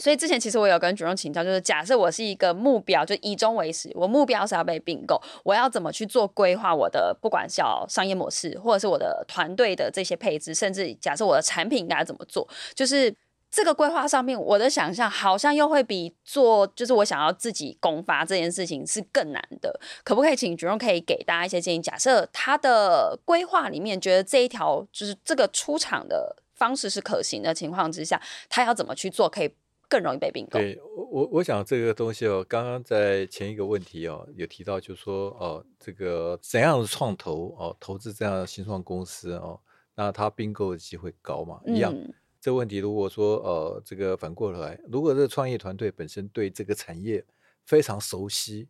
[0.00, 6.74] 所以之前其实我有跟 Jerome 请教，就是假设我是一个目标，就以终为始，我目标是要被并购，我要怎么去做规划？
[6.74, 13.14] 我的不管是商业模式，或者是我的团队的这些配置，甚至假设我的产品应该怎么做，就是
[13.50, 19.78] 这个规划上面，我的想象好像又会比做就是我想要自己攻发这件事情是更难的。
[20.02, 21.82] 可不可以请 Jerome 可以给大家一些建议？
[21.82, 29.52] 假设他的规划里面觉得这一条就是这个出场的方式是可行的情况之下，他要怎么去做可以？
[29.90, 30.58] 更容易被并购。
[30.58, 39.60] 对，我我想这个东西哦，刚刚在前一个问题哦，有提到，就是说哦，这个怎样的创投哦，投资这样的新创公司哦，
[39.96, 41.60] 那它并购的机会高嘛？
[41.66, 47.24] 一样，嗯、这个问题如果说呃，这个反过来，如果这个创业团队本身对这个产业
[47.66, 48.68] 非常熟悉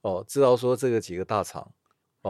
[0.00, 1.70] 哦，知道说这个几个大厂。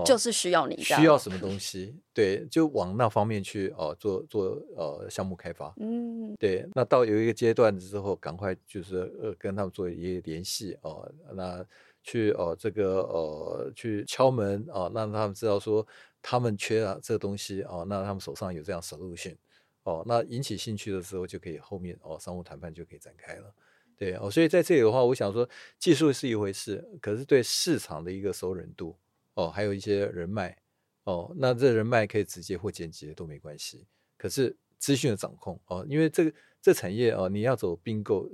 [0.02, 11.64] 就是需要你需要什么东西，对，就往那方面去哦，做做呃项目开发，嗯，对，那到有一个阶段之后，赶快就是呃跟他们做一些联系哦，那
[12.02, 15.86] 去哦这个呃去敲门哦，让他们知道说
[16.20, 19.36] 他们缺了这个东西哦，那他们手上有这样 solution
[19.84, 23.54] 哦，那引起兴趣的时候就可以后面哦商务谈判就可以展开了，
[23.96, 28.96] 对哦，所以在这里的话，我想说技术是一回事，可是对市场的一个熟稔度。
[29.34, 30.56] 哦，还有一些人脉，
[31.04, 33.86] 哦，那这人脉可以直接或间接都没关系。
[34.16, 38.28] 可是资讯的掌控，哦，因为这个这产业哦，你要走并购，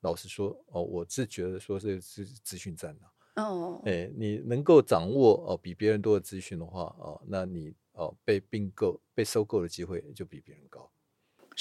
[0.00, 3.42] 老实说，哦，我是觉得说这是资讯战的。
[3.42, 10.90] 哦，哎，你能够掌握哦比别人多的资讯的话，哦，那你哦被并购、被收购的机会就比别人高。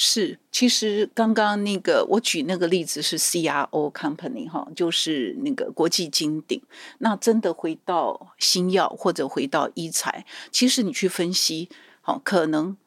[0.02, 6.62] 是，其实刚刚那个我举那个例子是 CRO company 哈，就是那个国际金鼎。
[7.00, 11.68] 那真的回到新药或者回到医材，其实你去分析，
[12.00, 12.78] 好，可能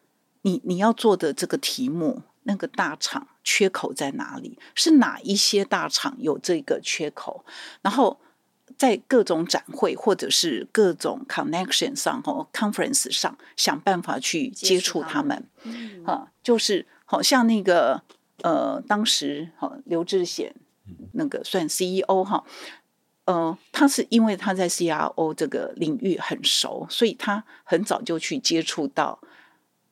[0.41, 4.59] 你你要做的这个题目，那个大厂缺口在哪里？
[4.75, 7.45] 是哪一些大厂有这个缺口？
[7.83, 8.19] 然后
[8.79, 15.37] 在各种展会或者是各种 connection 上哦 conference 上想办法去接触他们，
[16.07, 16.87] 啊、嗯，就是。
[17.13, 18.01] 好像那个
[18.41, 20.55] 呃，当时好刘志显
[21.13, 22.43] 那个算 CEO 哈，
[23.27, 29.21] 呃，他是因为他在 CRO 这个领域很熟，所以他很早就去接触到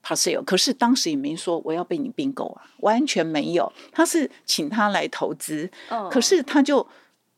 [0.02, 5.70] Parcell，可是当时也没说我要被你并购啊，完全没有，他是请他来投资，
[6.10, 6.88] 可是他就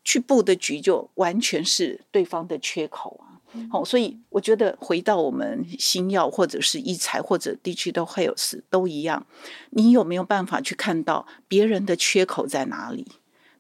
[0.05, 3.32] 去布的局就完全是对方的缺口啊。
[3.71, 9.27] 好，所以我觉得回到我们新药或者是医材或者 Digital Health 都一样，
[9.71, 13.07] 你有没有办法去看到别人的缺口在哪里？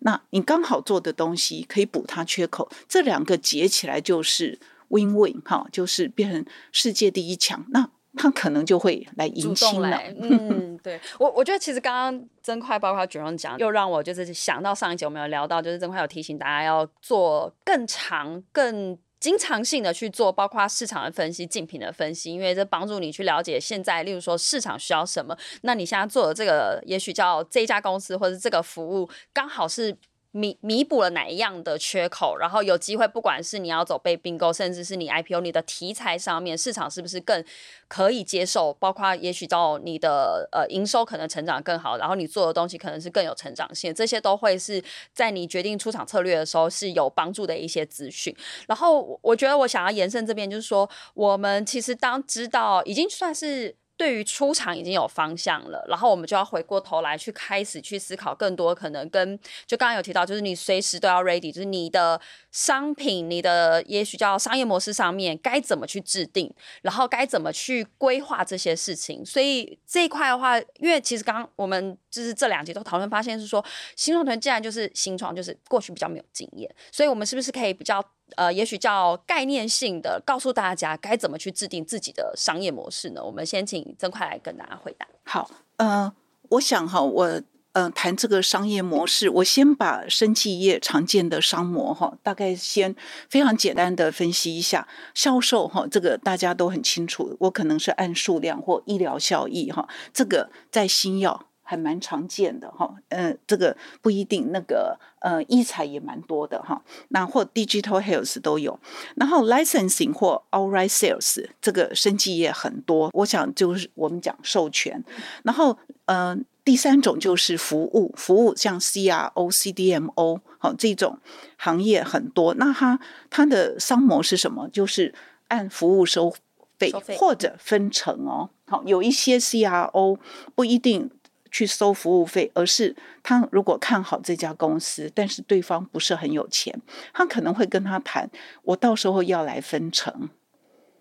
[0.00, 9.96] 那你刚好做的东西可以补它缺口，这两个结起来就是 Win Win 哈，就是变成世界第一强，那他可能就会来迎亲了。
[10.20, 18.98] 嗯，对我我觉得其实刚刚曾快包括 Jerome 讲，又让我就是想到上一集我们有聊到，就是曾快有提醒大家要做更长更。
[19.22, 25.38] 经常性的去做，包括市场的分析、竞品的分析，因为这帮助你去了解现在，例如说市场需要什么。
[25.60, 29.96] 那你现在做的这个，也许叫这家公司或者这个服务，刚好是。
[30.32, 37.44] 弥弥补了哪一样的缺口，然后有机会，不管是你要走被并购，甚至是你 IPO，你的题材上面市场是不是更
[37.86, 38.72] 可以接受？
[38.74, 48.34] 包括也许到你的呃营收可能成长更好，然后你做的东西可能是更有成长性，这些都会是在你决定出场策略的时候是有帮助的一些资讯。
[48.66, 53.76] 然后我觉得我想要延伸这边，就是说我们其实当知道已经算是。
[54.02, 69.24] 对于出场已经有方向了，然后我们就要回过头来去开始去思考更多可能跟就刚刚有提到，就是你随时都要 ready，就是你的商品、你的也许叫商业模式上面该怎么去制定，然后该怎么去规划这些事情。
[69.24, 73.64] 所以这一块的话，因为其实刚刚我们就是这两集都讨论发现是说，
[73.96, 78.04] 新创团既然就是新创，就是过去比较没有经验，所以我们是不是可以比较。
[78.34, 83.22] 呃，也许叫概念性的告诉大家该怎么去制定自己的商业模式呢？
[83.22, 85.06] 我们先请曾快来跟大家回答。
[85.24, 86.10] 好，呃，
[86.48, 87.42] 我想哈，我
[87.72, 92.96] 呃谈这个商业模式，我先把生技业常见的商模哈，大概先
[93.28, 101.48] 非常简单的分析一下销售哈，这个大家都很清楚，我可能是按数量或医疗效益哈，这个在新药。
[101.62, 108.78] 还蛮常见的哈，呃，这个不一定，那个呃，医材也蛮多的哈，那或 digital health 都有，
[109.16, 115.02] 然后 licensing 或 outright sales 这个生技业很多，我想就是我们讲授权，
[115.44, 121.18] 然后呃，第三种就是服务，服务像 CRO、CDMO 好这种
[121.56, 122.98] 行业很多，那它
[123.30, 124.68] 它的商模是什么？
[124.68, 125.14] 就是
[125.48, 126.34] 按服务收
[126.78, 130.18] 费，收费或者分成哦，好，有一些 CRO
[130.54, 131.10] 不一定。
[131.52, 136.80] 去收服务费，而是他如果看好这家公司，但是对方不是很有钱，
[137.12, 138.30] 他可能会跟他谈，
[138.62, 140.30] 我到时候要来分成。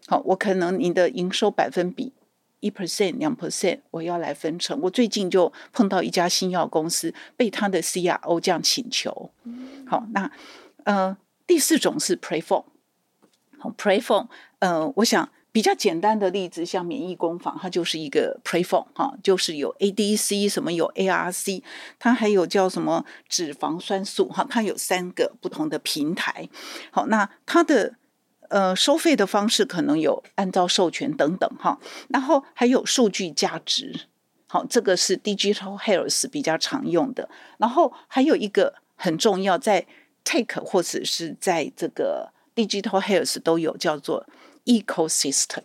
[0.08, 2.12] 好，我可能你的营收百分比
[2.60, 4.78] 一 percent 两 percent，我要来分成。
[4.82, 9.32] 我最近就碰到一家新药公司，被他的 CRO 这样请求。
[9.88, 10.30] 好，那
[10.84, 11.16] 呃
[11.48, 12.66] 第四种是 pre-form，
[13.58, 14.28] 好 pre-form，
[14.60, 15.30] 呃我想。
[15.54, 21.62] 比较简单的例子，像免疫工坊，它就是一个 pre-form 哈，就是有 ADC 什么有 ARC，
[22.00, 26.48] 它还有叫什么脂肪酸素哈，它有三个不同的平台。
[26.92, 27.96] 好，那它的
[28.48, 31.78] 呃收费的方式可能有按照授权等等哈，
[32.08, 34.08] 然后还有数据价值，
[34.48, 37.28] 好，这个是 digital health 比较常用的。
[37.58, 39.86] 然后还有一个很重要，在
[40.24, 44.26] Take 或者是在这个 digital health 都有叫做。
[44.66, 45.64] ecosystem，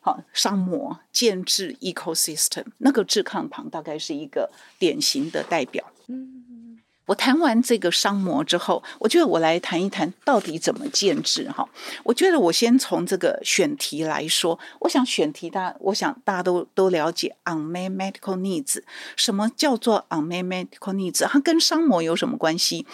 [0.00, 5.90] 好，商模建置 ecosystem，那个字靠旁大概是一个典型的代表。
[6.06, 11.68] 嗯，我谈完这个商模之后，我觉得我来谈一谈到底怎么建置哈。
[12.04, 18.82] 我觉得我先从这个选题来说，我想选题大，我想大家都都了解 unmet medical needs。
[19.16, 21.24] 什么叫做 unmet medical needs？
[21.26, 22.86] 它跟商模有什么关系？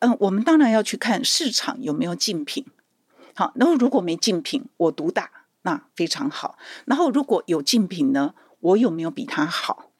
[0.00, 2.64] 嗯，我们当然要去看市场有没有竞品。
[3.38, 5.30] 好，然后如果没竞品，我独大，
[5.62, 6.58] 那非常好。
[6.86, 9.92] 然后如果有竞品呢，我有没有比他好？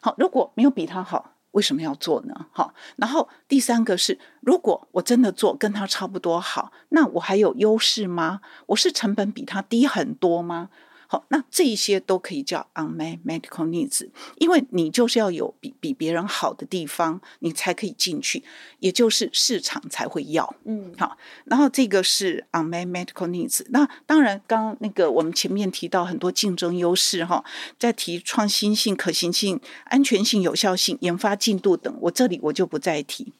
[0.00, 2.46] 好，如果没有比他好，为什么要做呢？
[2.52, 8.40] 好，然后第三个是，如果我真的做跟他差不多好，那我还有优势吗？
[8.66, 10.70] 我是成本比他低很多吗？
[11.14, 14.08] 好，那这一些都可以叫 unmet medical needs，
[14.38, 18.42] 因为你就是要有比比别人好的地方，你才可以进去，
[18.80, 20.56] 也就是市场才会要。
[20.64, 23.64] 嗯，好，然后这个是 unmet medical needs。
[23.68, 27.44] 那当然，刚刚那个我们前面提到很多竞争优势哈，
[27.78, 33.32] 在提创新性、可行性、安全性、有效性、研发进度等，我这里我就不再提。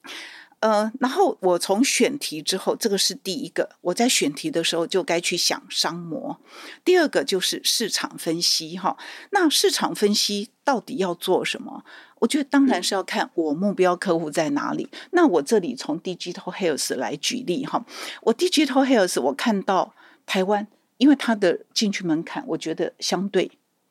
[0.64, 3.68] 呃，然后我从选题之后，这个是第一个。
[3.82, 6.40] 我在选题的时候就该去想商模。
[6.82, 8.96] 第二个就是市场分析哈。
[9.32, 11.84] 那市场分析到底要做什么？
[12.20, 14.88] 我觉得当然是要看我目标客户在哪里。
[15.10, 17.84] 那我这里从 Digital Health 来举例哈。
[18.22, 19.94] 我 Digital Health 我看到
[20.24, 23.50] 台湾，因为它的进去门槛，我觉得相对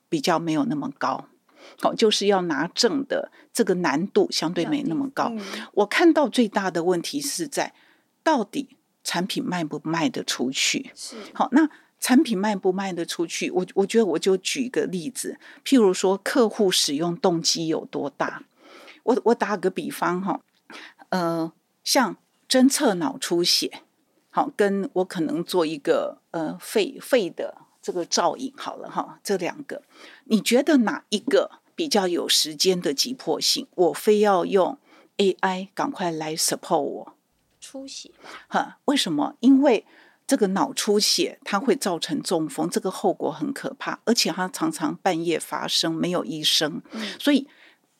[0.09, 1.26] 比较没有那么高。
[1.80, 5.32] 好，就是要拿证的这个难度相对没那么高。
[5.74, 7.74] 我看到最大的问题是在
[8.24, 10.91] 到底产品卖不卖得出去？
[10.95, 11.15] 是。
[11.34, 11.69] 好，那
[11.99, 13.49] 产品卖不卖得出去？
[13.51, 18.43] 我我觉得我就举一个例子，譬如说客户使用动机有多大？
[19.03, 20.39] 我我打个比方哈，
[21.09, 21.51] 呃，
[21.84, 22.15] 像
[22.47, 23.82] 侦测脑出血，
[24.30, 29.82] 好，跟我可能做一个呃肺肺的这个造影好了哈，这两个，
[30.26, 31.51] 你觉得哪一个？
[31.76, 34.78] 比较有时间的急迫性，我非要用
[35.17, 37.15] AI 赶快来 support 我
[37.59, 38.11] 出血
[38.47, 38.80] 哈？
[38.86, 39.36] 为什么？
[39.39, 39.86] 因为
[40.26, 46.82] 这个脑出血，它会造成中风，这个后果很可怕，而且它常常半夜发生，没有医生，
[47.19, 47.47] 所以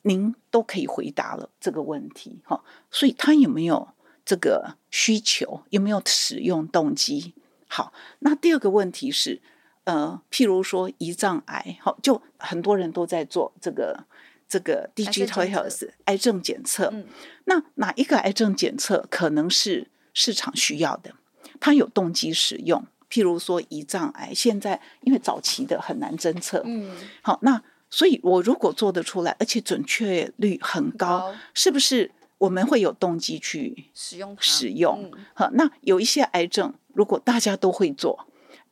[0.02, 2.62] 您都可以回答了这个问题哈。
[2.90, 3.88] 所以他有没有
[4.24, 5.62] 这个需求？
[5.70, 7.34] 有没有使用动机？
[7.66, 9.42] 好，那第二个问题是，
[9.84, 14.04] 呃，譬如说胰脏癌，好，就很多人都在做这个
[14.48, 17.06] 这个 digital health 癌症检测，嗯，
[17.44, 21.12] 那哪一个癌症检测可能是市场需要的？
[21.60, 35.10] 它有动机使用，譬如说胰脏癌，现在因为早期的很难侦测，嗯，好，那所以我如果做得出来，而且准确率很高，很高，是不是我们会有动机去使用使用？
[35.34, 38.26] 好，那有一些癌症，如果大家都会做，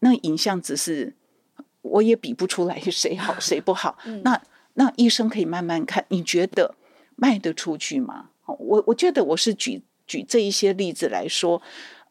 [0.04, 1.14] 那影像只是
[1.80, 4.42] 我也比不出来谁好谁不好，嗯、那
[4.74, 6.74] 那医生可以慢慢看，你觉得
[7.16, 8.30] 卖得出去吗？
[8.46, 11.62] 我我觉得我是举举这一些例子来说。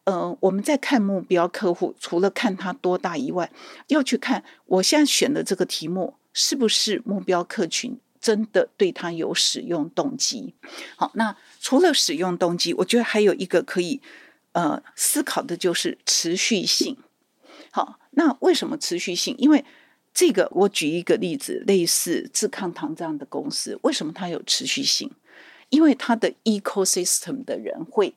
[0.04, 3.48] 呃，我们在看目标客户，除了看他多大以外，
[3.86, 10.54] 要去看我现在选的这个题目是不是目标客群真的对他有使用动机。
[10.96, 14.00] 好，那除了使用动机，我觉得还有一个可以
[14.50, 16.96] 呃思考的就是持续性。
[17.72, 19.34] 好，那为什么持续性？
[19.38, 19.64] 因为
[20.14, 25.10] 这个，我举一个例子，类似致康堂这样的公司，为什么它有持续性？
[25.70, 28.14] 因为它的 ecosystem 的人会。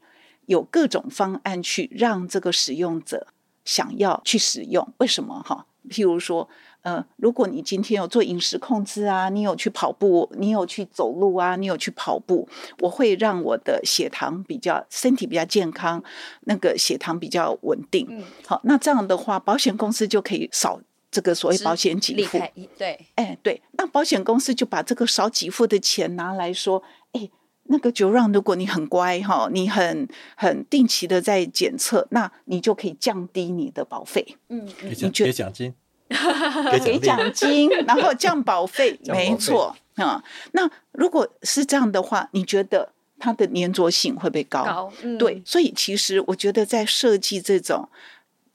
[0.47, 3.25] 有各种方案去让这个使用者
[3.63, 5.65] 想要去使用，为什么哈？
[5.89, 6.47] 譬如说，
[6.85, 12.47] 呃，如果你今天有做饮食控制啊，你有去跑步，你有去走路啊，你有去跑步，
[12.81, 16.03] 我会让我的血糖比较身体比较健康，
[16.41, 18.05] 那个血糖比较稳定。
[18.07, 20.79] 嗯，好，那这样的话，保险公司就可以少
[21.09, 22.37] 这个所谓保险给付。
[22.77, 26.83] 对，哎，对，那保险公司就把这个少给付的钱拿来说，
[27.13, 27.29] 哎。
[27.67, 30.07] 那个就让，如果你很乖哈，你很
[30.37, 34.23] 很定期的在检测，那你就可以降低你的保费。
[34.49, 35.73] 嗯，给奖给奖金，
[36.83, 40.23] 给奖金，然后降保费，没错啊。
[40.51, 44.63] 那如果是这样的话，你觉得它的粘着性会不会高？
[44.63, 45.41] 高，嗯，对。
[45.45, 47.89] 所以其实我觉得在设计这种，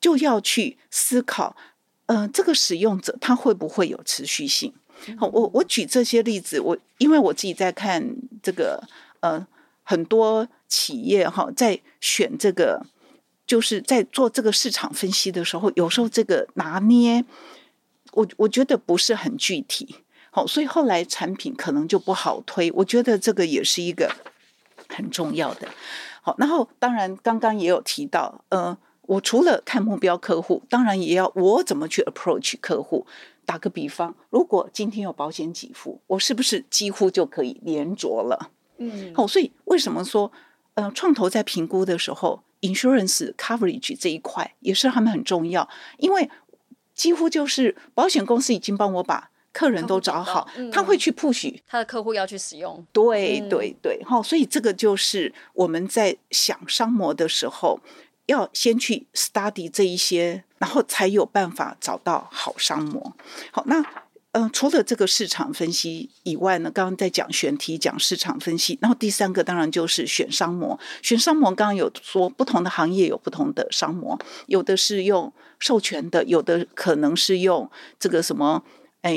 [0.00, 1.56] 就要去思考，
[2.06, 4.72] 呃，这个使用者他会不会有持续性？
[5.18, 8.04] 好，我我举这些例子，我因为我自己在看
[8.42, 8.82] 这个，
[9.20, 9.46] 呃，
[9.82, 12.84] 很多企业哈，在选这个，
[13.50, 17.24] 就是在做这个市场分析的时候，有时候这个拿捏，
[18.12, 19.96] 我我觉得不是很具体，
[20.30, 22.70] 好，所以后来产品可能就不好推。
[22.70, 24.08] 我觉得这个也是一个
[24.88, 25.66] 很重要的。
[26.22, 33.04] 好，然后当然刚刚也有提到，呃，我除了看目标客户，当然也要我怎么去 approach 客户。
[33.44, 38.50] 打个比方，如果今天有保险给付，我是不是几乎就可以连着了？
[38.78, 40.30] 嗯，好，所以为什么说，
[40.74, 46.30] 呃，创投在评估的时候，insurance coverage 这一块也是他们很重要，因为
[46.94, 52.86] 几乎就是保险公司已经帮我把客人都找好，嗯、他会去 push 他的客户要去使用。
[52.92, 57.80] 对对对，好，所以这个就是我们在想商模的时候。
[58.26, 63.12] 要先去 study 这一些，然后才有办法找到好商模。
[63.50, 63.84] 好，那
[64.32, 70.78] 嗯、除了这个市场分析以外呢，刚刚在讲选题、讲市场分析，然后第三个当然就是选商模。
[71.02, 78.64] 选商模刚刚有说，不同的行业有不同的商模，有的是用授权的，有的可能是用这个什么。
[79.02, 79.16] 哎，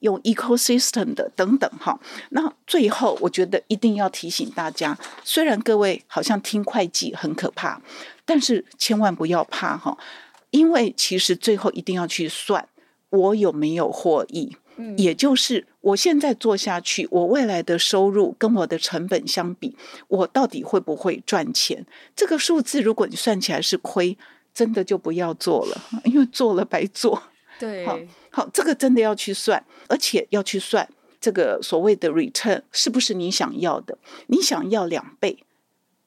[0.00, 2.00] 用 ecosystem 的等等哈，
[2.30, 7.78] 那最后我觉得一定要提醒大家，虽然各位好像听会计很可怕，
[8.24, 9.98] 但是千万不要怕哈，
[10.48, 12.66] 因为其实最后一定要去算
[13.10, 19.76] 我有没有获益，嗯，也就是我现在做下去，我未来的收入跟我的成本相比，
[20.08, 21.86] 我到底会不会赚钱？
[22.14, 24.16] 这个数字如果你算起来是亏，
[24.52, 27.22] 真的就不要做了， 因为做了白做。
[27.58, 27.86] 对。
[28.30, 30.88] 好，这个真的要去算，而且要去算
[31.20, 33.98] 这个所谓的 return 是不是你想要的？
[34.26, 35.38] 你想要两倍、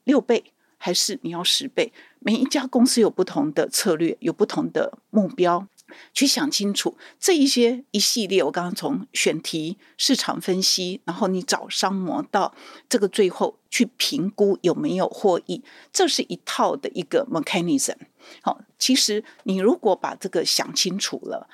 [0.05, 0.45] 六倍，
[0.77, 1.91] 还是你要十倍？
[2.19, 5.67] 每一家公司有不同的策略，有不同的目标，
[6.13, 8.43] 去想清楚这一些一系列。
[8.43, 12.53] 我刚刚从选题、市场分析，然后你找商模到
[12.89, 17.95] 这个最后去评估有没有获益，这是一套的一个 mechanism。
[18.41, 21.47] 好，其实你如果把这个想清楚了。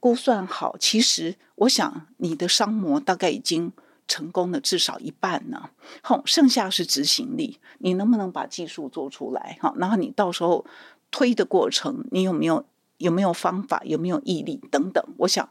[0.00, 3.72] 估算好，其实我想你的商模大概已经
[4.06, 5.70] 成功了至少一半呢。
[6.02, 9.56] 好，剩下是执行力，你能不能把技术做出来？
[9.62, 10.66] 好，然后你到时候
[11.10, 12.66] 推的过程，你有没有
[12.98, 15.04] 有没有方法，有没有毅力等等？
[15.18, 15.48] 我想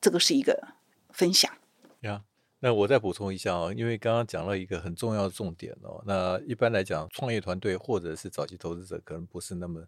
[0.00, 0.74] 这个是一个
[1.10, 1.50] 分享。
[2.00, 2.24] 呀，
[2.60, 6.02] 那我再补充一下哦，因为刚刚讲了一个很重要的重点哦。
[6.06, 9.86] 那一般来讲，创业团队或者是早期投资者可能不是那么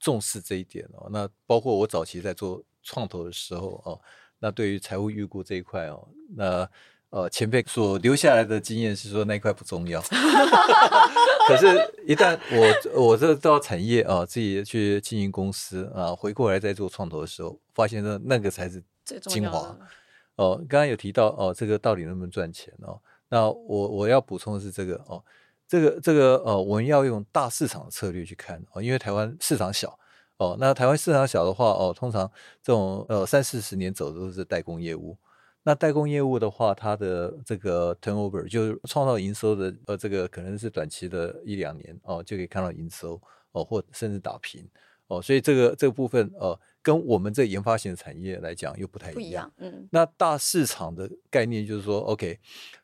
[0.00, 1.08] 重视这一点哦。
[1.10, 4.00] 那包括我早期在做创投的时候哦，
[4.38, 6.68] 那对于财务预估这一块哦，那
[7.10, 10.02] 呃前辈所留下来的经验是说那一块不重要。
[11.48, 11.66] 可是，
[12.06, 12.38] 一旦
[12.94, 18.82] 我我这到产业啊，自己去经营公司啊，回过来再做创投的时候，发现那那个才是
[19.22, 19.74] 精华。
[20.36, 23.00] 哦，刚刚有提到哦，这个到底能不能赚钱哦？
[23.30, 25.24] 那我我要补充的是这个哦，
[25.66, 29.98] 这个这个呃，我们要用大市场的策略去看哦，因为台湾市场小
[30.36, 32.30] 哦，那台湾市场小的话哦，通常
[32.62, 35.16] 这种呃三四十年走的都是代工业务。
[35.68, 43.20] 那代工业务的话，它的这个 turnover 就是创造营收的呃，这个可能是短期的一两年哦，就可以看到营收
[43.52, 44.66] 哦，或甚至打平
[45.08, 49.14] 哦，所以这个这个部分呃，跟我们这研发型的产业来讲又不太一样。
[49.14, 49.86] 不一样，嗯。
[49.92, 52.40] 那大市场的概念就是说，OK，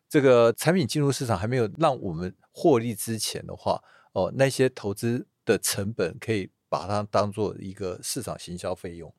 [0.07, 3.82] 这个产品进入市场还没有让我们获利之前的话，
[4.12, 9.11] 哦，那些投资的成本可以把它当做一个市场行销费用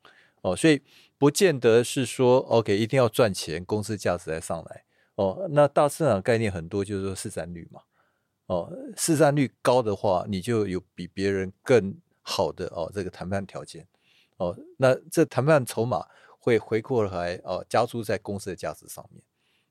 [0.46, 0.80] 哦，所以。
[1.18, 4.84] 不见得是说 OK 一定要赚钱，公司价值才上来
[5.14, 5.48] 哦。
[5.52, 7.80] 那大市场概念很多，就是说市占率嘛。
[8.48, 13.88] 哦，市占率高的话，你就有比别人更好的哦这个谈判条件
[14.36, 14.54] 哦。
[14.76, 16.04] 那这谈判筹码
[16.38, 19.22] 会回过来哦，加注在公司的价值上面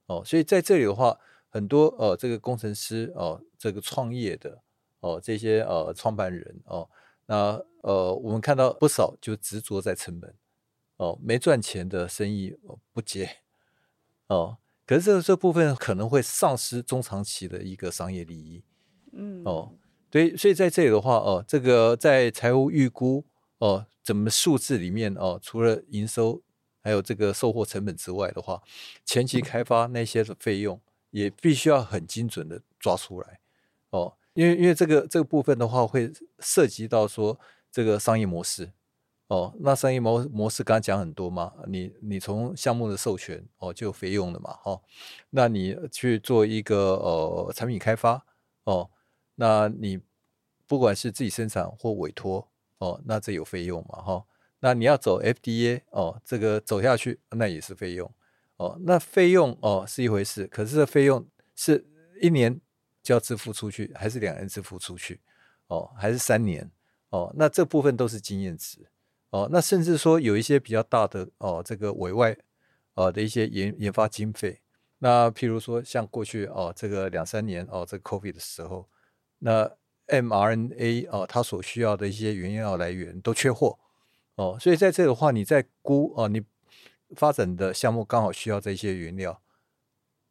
[0.07, 0.23] 哦。
[0.25, 1.15] 所以在这里的话，
[1.47, 4.63] 很多哦这个工程师哦这个创业的
[5.01, 6.89] 哦这些呃创办人哦，
[7.27, 10.33] 那呃我们看到不少就执着在成本。
[10.97, 12.55] 哦，没赚钱的生意
[12.93, 13.37] 不接
[14.27, 18.63] 哦，可是这这部分可能会丧失中长期的一个商业利益，
[19.11, 19.73] 嗯，哦，
[20.09, 23.25] 对，所以在这里的话，哦，这个在财务预估
[23.57, 26.41] 哦，怎么数字里面哦，除了营收
[26.81, 28.63] 还有这个售货成本之外的话，
[29.03, 30.79] 前期开发那些的费用
[31.11, 33.41] 也必须要很精准的抓出来
[33.89, 37.37] 哦，因为因为这个这个部分的话，会涉及到说
[37.69, 38.71] 这个商业模式。
[39.27, 44.79] 哦，那商业模模式刚刚讲很多嘛，你你从项目的授权哦就有费用了嘛，哦，
[45.31, 48.23] 那你去做一个呃产品开发
[48.65, 48.91] 哦，
[49.33, 49.99] 那你
[50.67, 52.47] 不管是自己生产或委托
[52.77, 54.25] 哦，那这有费用嘛，哈、哦，
[54.59, 58.11] 那你要走 FDA 哦，这个走下去那也是费用
[58.57, 61.83] 哦，那费用哦是一回事，可是这费用是
[62.21, 62.61] 一年
[63.01, 65.19] 就要支付出去，还是两年支付出去
[65.65, 66.69] 哦，还是三年
[67.09, 68.87] 哦，那这部分都是经验值。
[69.35, 72.37] 哦，那甚至说有一些比较大的哦，这个委外
[72.93, 74.61] 呃的一些研研发经费，
[74.99, 78.87] 那譬如说像过去哦，这个两三年哦，这个 COVID 的时候，
[79.39, 79.69] 那
[80.07, 83.77] mRNA 哦，它所需要的一些原料来源都缺货
[84.35, 86.41] 哦，所以在这的话，你在估哦，你
[87.17, 89.41] 发展的项目刚好需要这些原料，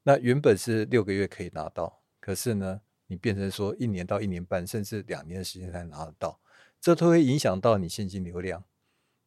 [0.04, 6.40] 那原本是六个月可以拿到，可是呢，你变成说一年到一年半，甚至两年的时间才拿得到，
[6.80, 8.64] 这都会影响到你现金流量。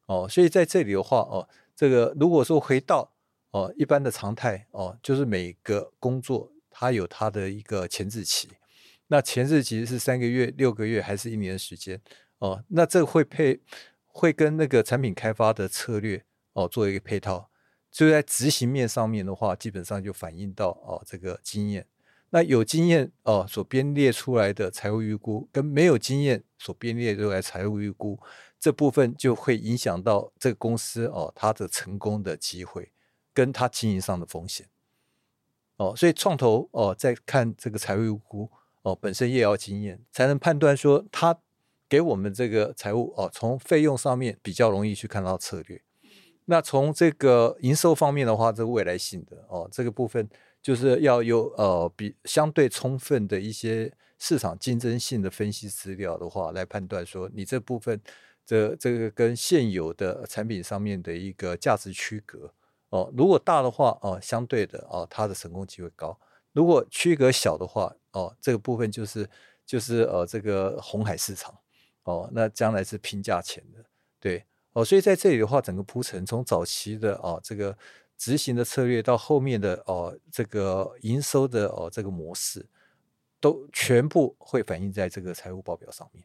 [0.08, 1.46] 哦，所以在这里的话，哦，
[1.76, 3.12] 这个如果说回到
[3.50, 8.48] 哦一般的常态，哦，就是每个工作它有它的一个前置期，
[9.08, 12.00] 那前置期是三个月、六个月还是一年的时间？
[12.38, 13.60] 哦，那这会配
[14.06, 17.50] 会跟那个产品开发的策略哦做一个配套，
[17.90, 21.86] 就在执行面上面的话，基本上就反映到哦这个经验。
[22.30, 28.18] 那有经验哦所编列出来的财务预估，跟没有经验所编列出来财务预估。
[28.60, 32.90] 这部分就会影响到这个公司哦，它的成功的机会，
[33.32, 34.66] 跟它经营上的风险
[35.76, 38.50] 哦，所以创投哦，在看这个财务预估
[38.82, 41.38] 哦，本身也要经验，才能判断说它
[41.88, 45.80] 给我们这个财务哦，从费用上面比较容易去看到策略。
[46.46, 50.28] 那从这个营收方面的话，这未来性的哦，这个部分
[50.68, 57.98] 就是要有呃比相对充分的一些市场竞争性的分析资料的话，来判断说你这部分。
[58.44, 62.52] 这这个跟现有的产品上面的一个价值区隔。
[62.90, 66.18] 哦，如果大的话哦，相对的哦，它的成功机会高；
[66.52, 69.28] 如果区隔小的话哦，这个部分就是
[69.64, 71.54] 就是呃这个红海市场。
[72.04, 73.84] 哦，那将来是拼价钱的，
[74.20, 74.44] 对。
[74.72, 77.76] 哦，所以在这里的话，整个铺陈从早期的哦这个
[78.18, 82.66] 执行的策略到后面的哦这个营收的哦这个模式，
[83.40, 86.24] 都全部会反映在这个财务报表上面。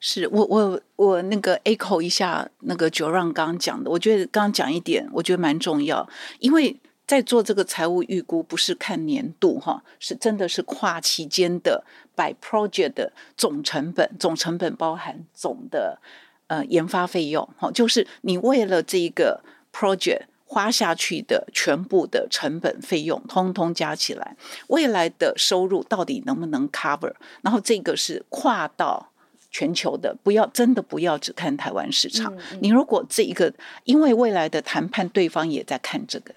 [0.00, 6.08] 是我我我那个 echo 一下那个九让刚刚讲的，我觉得刚刚讲一点，我觉得蛮重要，
[6.38, 11.84] 因为在做这个财务预估，不是看年度哈，是真的是跨期间的
[12.14, 16.00] by project 的总成本，总成本包含总的
[16.46, 24.34] 呃研发费用哈，就是你为了这一个 project 花下去的全部的成本费用，通通加起来，
[24.68, 27.12] 未来的收入到底能不能 cover？
[27.42, 29.10] 然后这个是跨到。
[29.50, 32.30] 全球的，不要真的不要只看台湾市场。
[32.36, 33.50] 嗯嗯、你如果这一个，
[33.84, 36.34] 因为未来的谈判，对方也在看这个，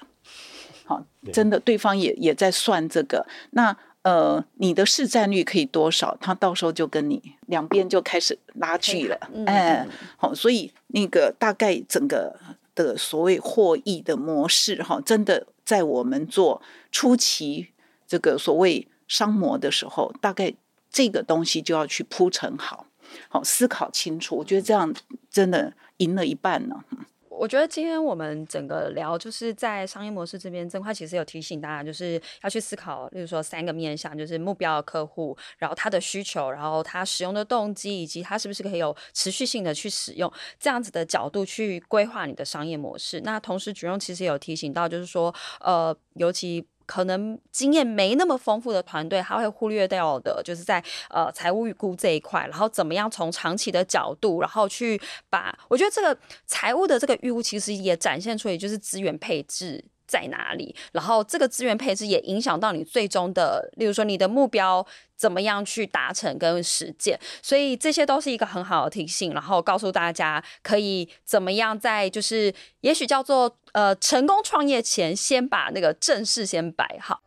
[0.86, 3.28] 好，真的对方也也在算这个。
[3.49, 6.18] 那呃，你的市占率可以多少？
[6.22, 9.20] 他到时候就跟你两边就开始拉锯了。
[9.34, 9.86] 嗯，哎，
[10.16, 12.39] 好，所以那个大概整个
[12.84, 16.61] 的所谓获益的模式，哈，真的在我们做
[16.91, 17.69] 初期
[18.07, 20.53] 这个所谓商模的时候，大概
[20.89, 22.88] 这个东西就要去铺陈好。
[23.27, 24.93] 好，思考清楚，我觉得这样
[25.29, 26.84] 真的赢了一半呢。
[27.32, 43.21] 我觉得今天我们整个聊，就是在商业模式这边，这块其实有提醒大家，就是要去思考，例如说三个面向，就是目标客户，然后他的需求，然后他使用的动机，以及他是不是可以有持续性的去使用，这样子的角度去规划你的商业模式。
[43.21, 46.67] 那同时举融其实有提醒到，就是说，呃，尤其。
[46.92, 59.82] 可能经验没那么丰富的团队，他会忽略掉的，就是在呃财务预估这一块，然后怎么样从长期的角度，然后去把，我觉得这个财务的这个预估其实也展现出来，就是资源配置
[60.12, 64.86] 在哪里，然后这个资源配置也影响到你最终的，例如说你的目标。
[65.22, 77.22] 怎么样去达成跟实践，所以这些都是一个很好的提醒，然后告诉大家可以怎么样在就是也许叫做呃成功创业前，先把那个正事先摆好。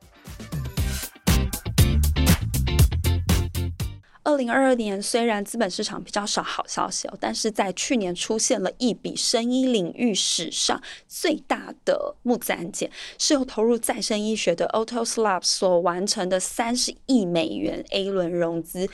[4.24, 18.88] 二零二二年虽然资本市场比较少好消息哦，但是在去年出现了一笔生医领域史上最大的募资案件，是由投入再生医学的 autoslab 所完成的三十亿美元 A 轮融资，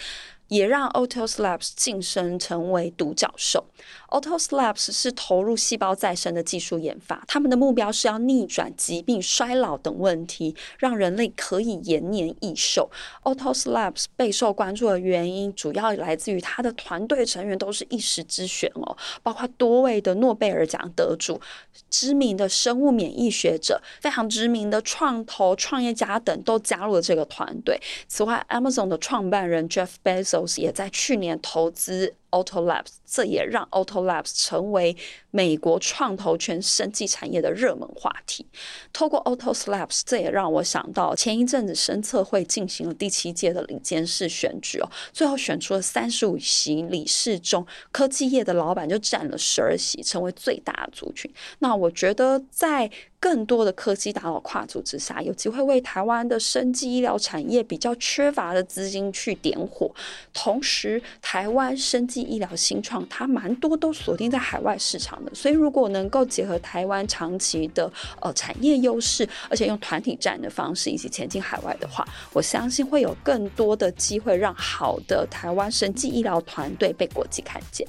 [0.50, 3.64] 也让 Autos Labs 晋升成为独角兽。
[4.08, 12.90] Autos Labs 是投入细胞再生的技术研发，他们的目标是要逆转疾病、衰老等问题，让人类可以延年益寿。
[13.22, 21.40] Autos Labs 备受关注的原因，主要来自于他的团队成员都是一时之选哦，包括多位的诺贝尔奖得主、
[21.88, 27.80] 知名的生物免疫学者、非常知名的创投创业家等都加入了这个团队。
[28.08, 32.14] 此外，Amazon 的创办人 Jeff Bezos 也在去年投资。
[32.30, 34.96] Auto Labs，这也让 Auto Labs 成为
[35.32, 38.46] 美国创投圈生技产业的热门话题。
[38.92, 51.28] 透过 Auto Labs，这也让我想到前一阵子深策会进行了第七届的理监事选举哦，最后选出了三十五席理事中，科技业的老板就占了十二席，成为最大的族群。
[51.58, 52.88] 那我觉得在
[53.20, 59.94] 更多的科技大佬跨足之下，有机会为台湾的生技医疗产业比较缺乏的资金去点火。
[60.32, 67.92] 同时，台湾生技医疗新创它蛮多都锁定在海外市场的，所以如果能够结合台湾长期的
[68.22, 72.02] 呃产业优势，而且用团体战的方式一起前进海外的话，
[72.32, 77.86] 我相信会有更多的机会让好的台湾生技医疗团队被国际看见。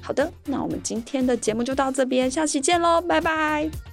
[0.00, 3.87] 好的，那我们今天的节目就到这边，下期见喽，拜拜。